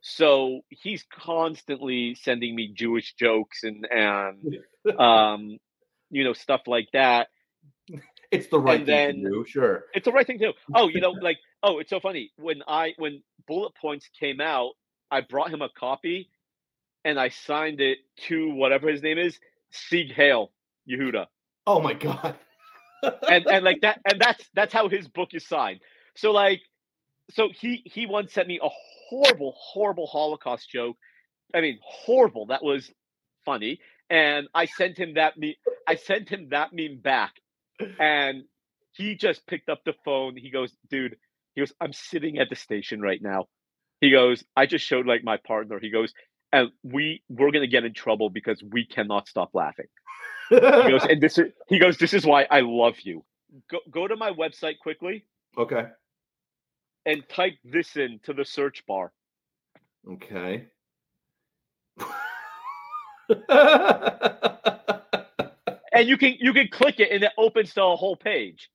[0.00, 4.58] So he's constantly sending me Jewish jokes and and
[4.98, 5.58] um,
[6.10, 7.28] you know stuff like that.
[8.30, 9.84] It's the right and thing then, to do, sure.
[9.94, 10.52] It's the right thing to do.
[10.74, 14.72] Oh, you know, like oh, it's so funny when I when Bullet Points came out,
[15.10, 16.30] I brought him a copy,
[17.04, 17.98] and I signed it
[18.28, 19.38] to whatever his name is,
[19.70, 20.52] Sieg Heil
[20.88, 21.26] Yehuda.
[21.66, 22.36] Oh my god.
[23.02, 25.80] And and like that and that's that's how his book is signed.
[26.16, 26.60] So like
[27.30, 28.68] so he he once sent me a
[29.08, 30.96] horrible, horrible Holocaust joke.
[31.54, 32.46] I mean, horrible.
[32.46, 32.90] That was
[33.44, 33.80] funny.
[34.10, 37.34] And I sent him that me I sent him that meme back.
[37.98, 38.44] And
[38.92, 40.36] he just picked up the phone.
[40.36, 41.16] He goes, dude,
[41.54, 43.46] he goes, I'm sitting at the station right now.
[44.00, 45.78] He goes, I just showed like my partner.
[45.80, 46.12] He goes,
[46.52, 49.86] and we we're gonna get in trouble because we cannot stop laughing.
[50.48, 53.24] He goes, and this is he goes, this is why I love you.
[53.70, 55.24] Go go to my website quickly.
[55.56, 55.86] Okay
[57.08, 59.12] and type this in to the search bar.
[60.06, 60.66] Okay.
[65.92, 68.70] and you can you can click it and it opens to a whole page.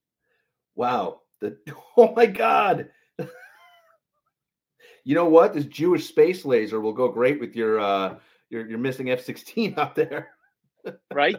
[0.75, 1.21] Wow.
[1.41, 1.57] The
[1.97, 2.89] oh my god.
[5.03, 5.53] you know what?
[5.53, 8.15] This Jewish space laser will go great with your uh
[8.49, 10.29] your your missing F-16 out there.
[11.13, 11.37] right?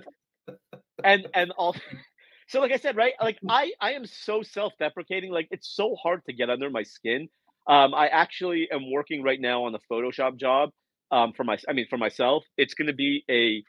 [1.02, 1.76] And and all
[2.48, 3.14] so like I said, right?
[3.20, 3.38] Like.
[3.48, 5.30] I I am so self-deprecating.
[5.30, 7.28] Like it's so hard to get under my skin.
[7.66, 10.70] Um, I actually am working right now on a Photoshop job.
[11.10, 12.44] Um, for my I mean for myself.
[12.56, 13.62] It's going to be a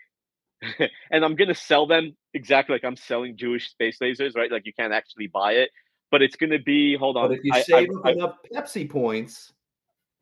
[1.11, 4.51] and I'm going to sell them exactly like I'm selling Jewish space lasers, right?
[4.51, 5.69] Like you can't actually buy it,
[6.11, 7.29] but it's going to be hold on.
[7.29, 9.51] But if you I, save I, enough I, Pepsi points,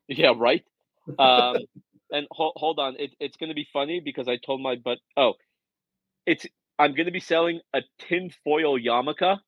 [0.08, 0.64] yeah, right.
[1.18, 1.58] Um,
[2.10, 4.98] and hold, hold on, it, it's going to be funny because I told my but
[5.16, 5.34] oh,
[6.26, 6.46] it's
[6.78, 9.38] I'm going to be selling a tinfoil yarmulke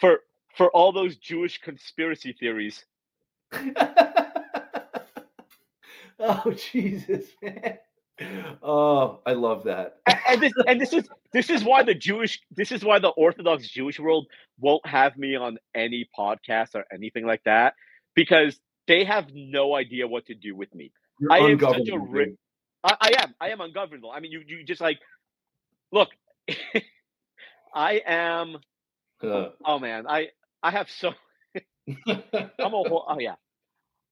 [0.00, 0.20] for
[0.56, 2.84] for all those Jewish conspiracy theories.
[6.18, 7.78] oh Jesus, man!
[8.62, 9.96] Oh, I love that.
[10.28, 13.68] and this and this is this is why the Jewish this is why the Orthodox
[13.68, 14.26] Jewish world
[14.58, 17.74] won't have me on any podcast or anything like that
[18.14, 20.92] because they have no idea what to do with me.
[21.20, 21.98] You're I am such a
[22.84, 23.34] I, I am.
[23.40, 24.10] I am ungovernable.
[24.10, 24.98] I mean, you you just like
[25.92, 26.10] look.
[27.74, 28.56] I am.
[29.22, 30.28] Uh, oh man, I
[30.62, 31.12] I have so.
[32.08, 32.14] I'm
[32.60, 33.06] a whole.
[33.08, 33.36] Oh yeah,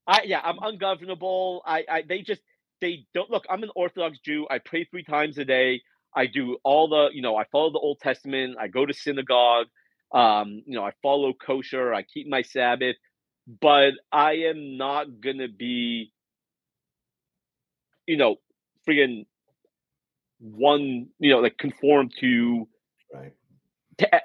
[0.07, 0.41] I yeah.
[0.45, 1.63] I'm ungovernable.
[1.67, 2.43] I I they just
[2.81, 3.45] they don't look.
[3.51, 4.47] I'm an Orthodox Jew.
[4.51, 5.83] I pray three times a day.
[6.17, 7.37] I do all the you know.
[7.37, 8.57] I follow the Old Testament.
[8.61, 9.67] I go to synagogue.
[10.13, 11.95] Um, you know, I follow kosher.
[11.95, 12.97] I keep my Sabbath.
[13.61, 16.13] But I am not gonna be,
[18.07, 18.37] you know,
[18.89, 19.27] friggin'
[20.41, 22.69] one, you know, like conform to.
[23.13, 23.33] Right.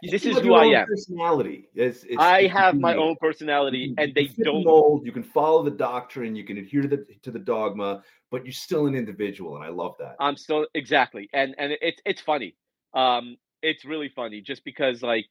[0.04, 0.88] this is who I am.
[0.88, 1.68] Personality.
[1.76, 4.64] It's, it's, I it's have my own personality, you, and they don't.
[4.64, 5.06] Mold.
[5.06, 6.36] You can follow the doctrine.
[6.36, 9.70] You can adhere to the to the dogma, but you're still an individual, and I
[9.70, 10.16] love that.
[10.20, 12.56] I'm still exactly, and and it's it's funny.
[12.94, 15.26] Um, it's really funny just because like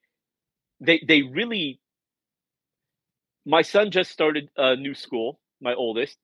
[0.81, 1.81] they they really.
[3.47, 6.17] My son just started a new school, my oldest,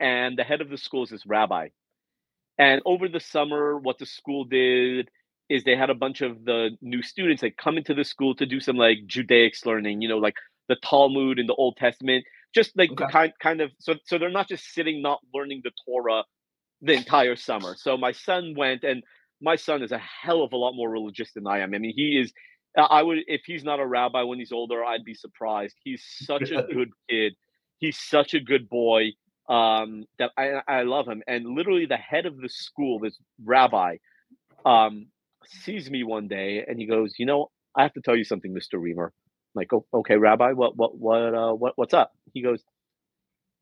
[0.00, 1.68] and the head of the school is this rabbi,
[2.58, 5.08] and over the summer, what the school did
[5.48, 8.46] is they had a bunch of the new students that come into the school to
[8.46, 10.34] do some like Judaics learning, you know, like
[10.68, 13.06] the Talmud and the Old Testament, just like okay.
[13.10, 16.24] kind kind of so so they're not just sitting not learning the Torah
[16.82, 17.74] the entire summer.
[17.76, 19.02] So my son went, and
[19.40, 21.74] my son is a hell of a lot more religious than I am.
[21.74, 22.32] I mean, he is.
[22.76, 25.76] Uh, I would, if he's not a rabbi when he's older, I'd be surprised.
[25.82, 27.34] He's such a good kid.
[27.78, 29.12] He's such a good boy
[29.48, 31.22] um, that I, I love him.
[31.26, 33.96] And literally, the head of the school, this rabbi,
[34.64, 35.06] um,
[35.46, 38.52] sees me one day and he goes, "You know, I have to tell you something,
[38.52, 39.12] Mister Remer." I'm
[39.54, 42.12] like, oh, okay, Rabbi, what, what, what, uh, what, what's up?
[42.34, 42.62] He goes,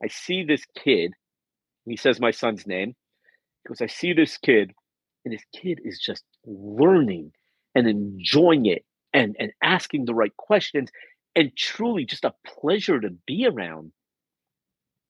[0.02, 1.12] "I see this kid."
[1.84, 2.96] he says my son's name.
[3.62, 4.72] He goes, "I see this kid,
[5.24, 7.32] and this kid is just learning
[7.74, 10.90] and enjoying it and and asking the right questions."
[11.36, 13.92] And truly, just a pleasure to be around.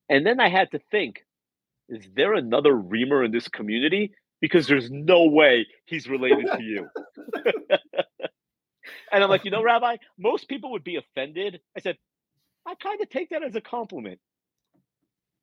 [0.09, 1.25] And then I had to think,
[1.89, 4.11] is there another Remer in this community?
[4.41, 6.87] Because there's no way he's related to you.
[9.11, 11.59] and I'm like, you know, Rabbi, most people would be offended.
[11.75, 11.97] I said,
[12.65, 14.19] I kind of take that as a compliment.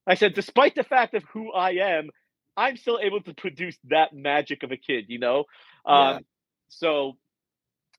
[0.07, 2.11] I said, despite the fact of who I am,
[2.57, 5.45] I'm still able to produce that magic of a kid, you know?
[5.87, 6.11] Yeah.
[6.11, 6.25] Um,
[6.69, 7.17] so,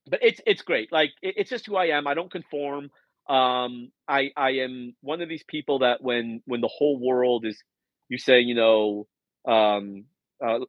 [0.07, 0.91] but it's, it's great.
[0.91, 2.07] Like, it, it's just who I am.
[2.07, 2.89] I don't conform
[3.27, 7.61] um i i am one of these people that when when the whole world is
[8.09, 9.07] you say you know
[9.47, 10.05] um
[10.45, 10.59] uh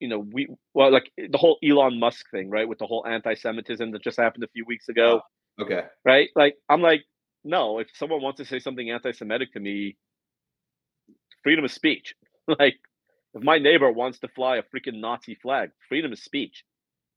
[0.00, 3.92] you know we well like the whole elon musk thing right with the whole anti-semitism
[3.92, 5.20] that just happened a few weeks ago
[5.60, 5.82] okay.
[6.04, 6.28] right?
[6.34, 7.02] Like i'm like
[7.44, 9.96] no if someone wants to say something anti-semitic to me
[11.46, 12.14] freedom of speech.
[12.60, 12.76] Like
[13.34, 16.62] if my neighbor wants to fly a freaking nazi flag freedom of speech.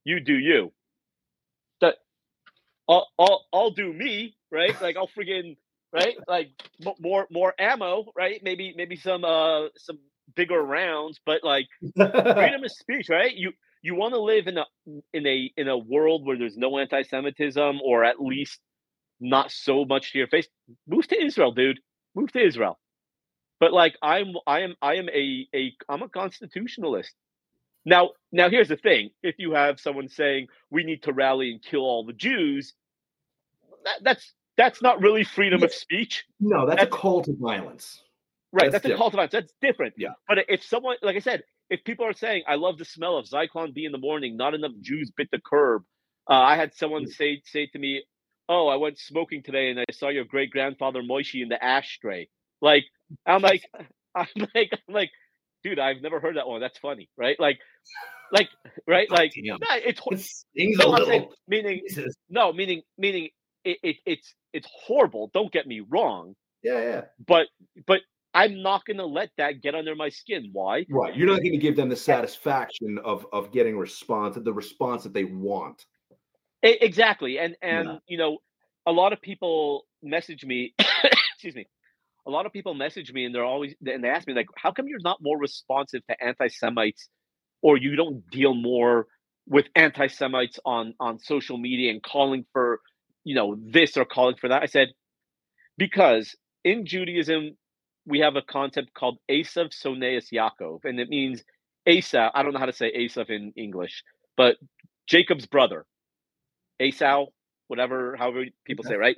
[0.03, 0.73] You do you
[2.89, 4.79] I'll, I'll, I'll do me right?
[4.81, 5.57] Like I'll friggin'
[5.93, 6.51] right, like
[6.99, 8.41] more more ammo, right?
[8.43, 9.99] Maybe maybe some uh some
[10.35, 11.67] bigger rounds, but like
[12.33, 13.33] freedom of speech, right?
[13.35, 14.65] You you want to live in a
[15.13, 18.59] in a in a world where there's no anti-Semitism or at least
[19.19, 20.47] not so much to your face.
[20.87, 21.79] Move to Israel, dude.
[22.15, 22.79] Move to Israel.
[23.59, 27.13] But like I'm I am I am a a I'm a constitutionalist.
[27.85, 29.09] Now now here's the thing.
[29.23, 32.73] If you have someone saying we need to rally and kill all the Jews,
[33.85, 36.25] that, that's that's not really freedom of speech.
[36.39, 38.01] No, that's, that's a call to violence.
[38.51, 39.31] Right, that's, that's a call to violence.
[39.31, 39.93] That's different.
[39.97, 40.09] Yeah.
[40.27, 43.25] But if someone, like I said, if people are saying, "I love the smell of
[43.25, 45.83] Zyklon B in the morning," not enough Jews bit the curb.
[46.29, 47.09] Uh, I had someone mm.
[47.09, 48.03] say say to me,
[48.47, 52.27] "Oh, I went smoking today and I saw your great grandfather Moishi in the ashtray."
[52.61, 52.85] Like,
[53.25, 53.63] I'm like,
[54.15, 55.11] I'm like, I'm like,
[55.63, 56.61] dude, I've never heard that one.
[56.61, 57.39] That's funny, right?
[57.39, 57.59] Like,
[58.31, 58.49] like,
[58.87, 59.09] right?
[59.09, 62.15] Like, nah, it's, it's no, saying, meaning Jesus.
[62.29, 63.29] no, meaning meaning
[63.63, 65.29] it, it, it's it's horrible.
[65.33, 66.35] Don't get me wrong.
[66.63, 67.01] Yeah, yeah.
[67.25, 67.47] But
[67.87, 68.01] but
[68.33, 70.49] I'm not going to let that get under my skin.
[70.53, 70.85] Why?
[70.89, 71.15] Right.
[71.15, 75.03] You're not going to give them the eh satisfaction of of getting response, the response
[75.03, 75.85] that they want.
[76.61, 77.39] Exactly.
[77.39, 77.97] And and yeah.
[78.07, 78.37] you know,
[78.85, 80.73] a lot of people message me.
[81.33, 81.67] excuse me.
[82.27, 84.71] A lot of people message me, and they're always and they ask me like, "How
[84.71, 87.09] come you're not more responsive to anti-Semites,
[87.61, 89.07] or you don't deal more
[89.47, 92.81] with anti-Semites on on social media and calling for
[93.29, 94.63] you know, this or calling for that.
[94.63, 94.87] I said,
[95.77, 97.55] because in Judaism,
[98.07, 101.43] we have a concept called Esav Soneus Yaakov, and it means
[101.87, 102.31] Esau.
[102.33, 104.03] I don't know how to say Esav in English,
[104.35, 104.55] but
[105.07, 105.85] Jacob's brother,
[106.81, 107.27] Esau,
[107.67, 109.17] whatever, however people say, right?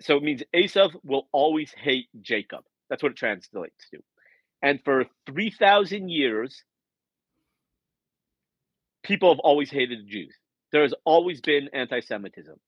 [0.00, 2.64] So it means Esav will always hate Jacob.
[2.88, 3.98] That's what it translates to.
[4.62, 6.64] And for 3,000 years,
[9.02, 10.34] people have always hated the Jews.
[10.72, 12.58] There has always been anti Semitism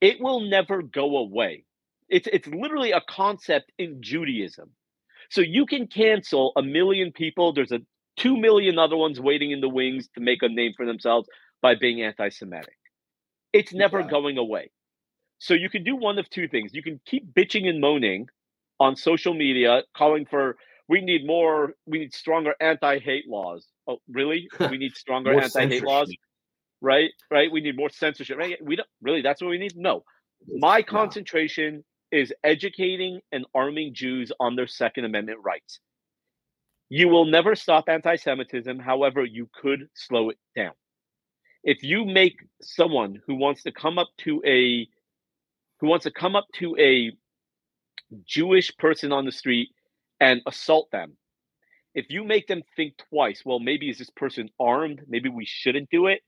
[0.00, 1.64] it will never go away.
[2.08, 4.70] It's it's literally a concept in Judaism.
[5.30, 7.52] So you can cancel a million people.
[7.52, 7.80] There's a
[8.16, 11.28] two million other ones waiting in the wings to make a name for themselves
[11.62, 12.76] by being anti-Semitic.
[13.52, 14.08] It's never yeah.
[14.08, 14.70] going away.
[15.38, 16.72] So you can do one of two things.
[16.74, 18.28] You can keep bitching and moaning
[18.78, 20.56] on social media, calling for
[20.88, 23.66] we need more, we need stronger anti-hate laws.
[23.86, 24.48] Oh, really?
[24.70, 26.12] We need stronger anti-hate laws
[26.80, 27.10] right?
[27.30, 27.50] Right?
[27.50, 28.38] We need more censorship.
[28.38, 28.56] Right?
[28.62, 29.22] We don't really.
[29.22, 29.76] That's what we need.
[29.76, 30.04] No,
[30.46, 35.80] my concentration is educating and arming Jews on their Second Amendment rights.
[36.88, 38.80] You will never stop anti-Semitism.
[38.80, 40.72] However, you could slow it down.
[41.62, 44.88] If you make someone who wants to come up to a
[45.78, 47.12] who wants to come up to a
[48.26, 49.70] Jewish person on the street
[50.20, 51.16] and assault them,
[51.94, 55.02] if you make them think twice, well, maybe is this person armed?
[55.08, 56.22] Maybe we shouldn't do it.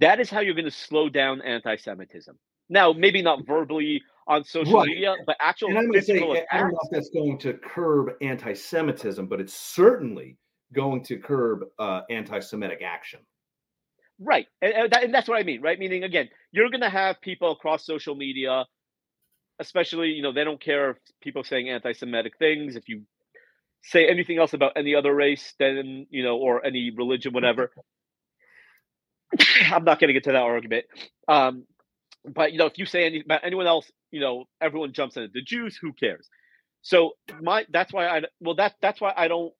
[0.00, 2.36] That is how you're going to slow down anti-Semitism.
[2.68, 4.88] Now, maybe not verbally on social right.
[4.88, 8.10] media, but actual and I'm physical say, I don't know if that's going to curb
[8.22, 10.38] anti-Semitism, but it's certainly
[10.72, 13.20] going to curb uh, anti-Semitic action.
[14.18, 15.60] Right, and, and, that, and that's what I mean.
[15.60, 18.64] Right, meaning again, you're going to have people across social media,
[19.58, 22.76] especially you know they don't care if people saying anti-Semitic things.
[22.76, 23.02] If you
[23.82, 27.72] say anything else about any other race, then you know, or any religion, whatever.
[29.72, 30.86] I'm not going to get to that argument.
[31.28, 31.64] Um,
[32.24, 35.30] but you know, if you say any, about anyone else, you know, everyone jumps in.
[35.32, 36.28] The Jews, who cares?
[36.82, 39.52] So my that's why I well that that's why I don't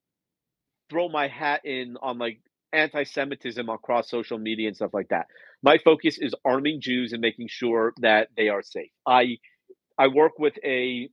[0.91, 2.41] throw my hat in on like
[2.72, 5.27] anti-Semitism across social media and stuff like that.
[5.62, 8.91] My focus is arming Jews and making sure that they are safe.
[9.07, 9.39] I
[9.99, 11.09] I work with a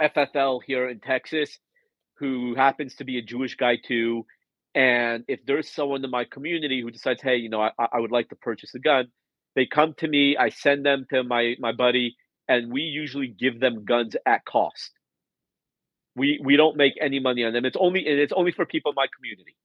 [0.00, 1.58] FFL here in Texas
[2.18, 4.26] who happens to be a Jewish guy too.
[4.74, 8.10] And if there's someone in my community who decides, hey, you know, I, I would
[8.10, 9.08] like to purchase a gun,
[9.54, 12.16] they come to me, I send them to my my buddy,
[12.48, 14.90] and we usually give them guns at cost.
[16.16, 17.64] We we don't make any money on them.
[17.64, 19.56] It's only it's only for people in my community.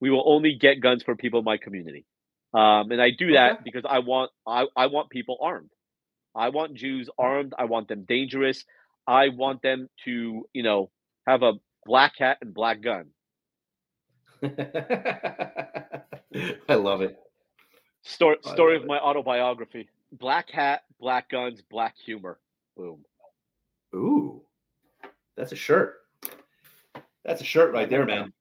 [0.00, 2.04] We will only get guns for people in my community.
[2.54, 3.60] Um, and I do that okay.
[3.64, 5.70] because I want I, I want people armed.
[6.34, 7.54] I want Jews armed.
[7.58, 8.64] I want them dangerous.
[9.06, 10.90] I want them to, you know,
[11.26, 11.54] have a
[11.84, 13.06] black hat and black gun.
[16.68, 17.18] I love it.
[18.02, 18.88] Story story of it.
[18.88, 19.88] my autobiography.
[20.12, 22.38] Black hat, black guns, black humor.
[22.76, 23.04] Boom.
[23.94, 24.42] Ooh.
[25.36, 25.96] That's a shirt.
[27.24, 28.32] That's a shirt right there, man.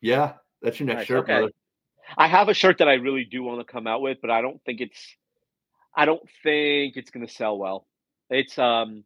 [0.00, 1.38] Yeah, that's your next nice, shirt, okay.
[1.38, 1.52] brother.
[2.16, 4.40] I have a shirt that I really do want to come out with, but I
[4.40, 5.16] don't think it's
[5.94, 7.86] I don't think it's going to sell well.
[8.30, 9.04] It's um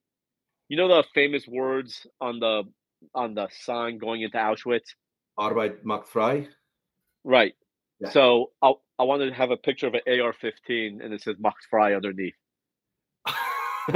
[0.68, 2.64] you know the famous words on the
[3.14, 4.94] on the sign going into Auschwitz?
[5.38, 6.48] Arbeit macht frei.
[7.24, 7.54] Right.
[8.00, 8.10] Yeah.
[8.10, 11.66] So I I wanted to have a picture of an AR-15 and it says macht
[11.70, 12.34] frei underneath.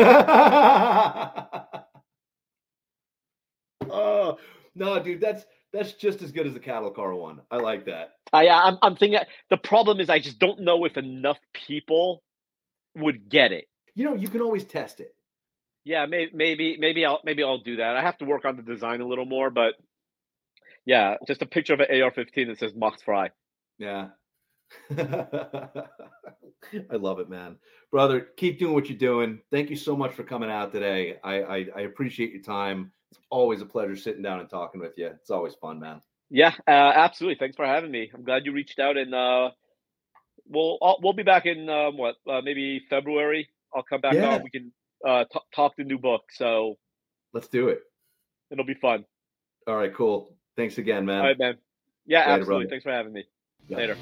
[3.91, 4.39] oh
[4.75, 7.41] no, dude, that's that's just as good as the cattle car one.
[7.51, 8.15] I like that.
[8.33, 9.21] I I'm I'm thinking
[9.51, 12.23] the problem is I just don't know if enough people
[12.97, 13.69] would get it.
[13.95, 15.15] You know, you can always test it.
[15.85, 17.97] Yeah, maybe maybe maybe I'll maybe I'll do that.
[17.97, 19.75] I have to work on the design a little more, but
[20.89, 23.29] yeah, just a picture of an AR-15 that says Macht frei.
[23.79, 24.09] Yeah.
[24.97, 25.77] I
[26.93, 27.57] love it, man.
[27.93, 29.41] Brother, keep doing what you're doing.
[29.53, 31.19] Thank you so much for coming out today.
[31.23, 32.91] I, I, I appreciate your time.
[33.11, 35.09] It's always a pleasure sitting down and talking with you.
[35.09, 36.01] It's always fun, man.
[36.31, 37.37] Yeah, uh, absolutely.
[37.39, 38.11] Thanks for having me.
[38.15, 39.51] I'm glad you reached out, and uh,
[40.47, 43.51] we'll I'll, we'll be back in um, what uh, maybe February.
[43.75, 44.37] I'll come back yeah.
[44.37, 44.43] on.
[44.43, 44.73] We can
[45.07, 46.23] uh, t- talk the new book.
[46.33, 46.77] So
[47.35, 47.81] let's do it.
[48.51, 49.05] It'll be fun.
[49.67, 50.38] All right, cool.
[50.59, 51.21] Thanks again, man.
[51.21, 51.57] All right, man.
[52.05, 52.65] Yeah, Later, absolutely.
[52.65, 52.71] Brother.
[52.71, 53.25] Thanks for having me.
[53.69, 53.77] Yeah.
[53.77, 53.97] Later.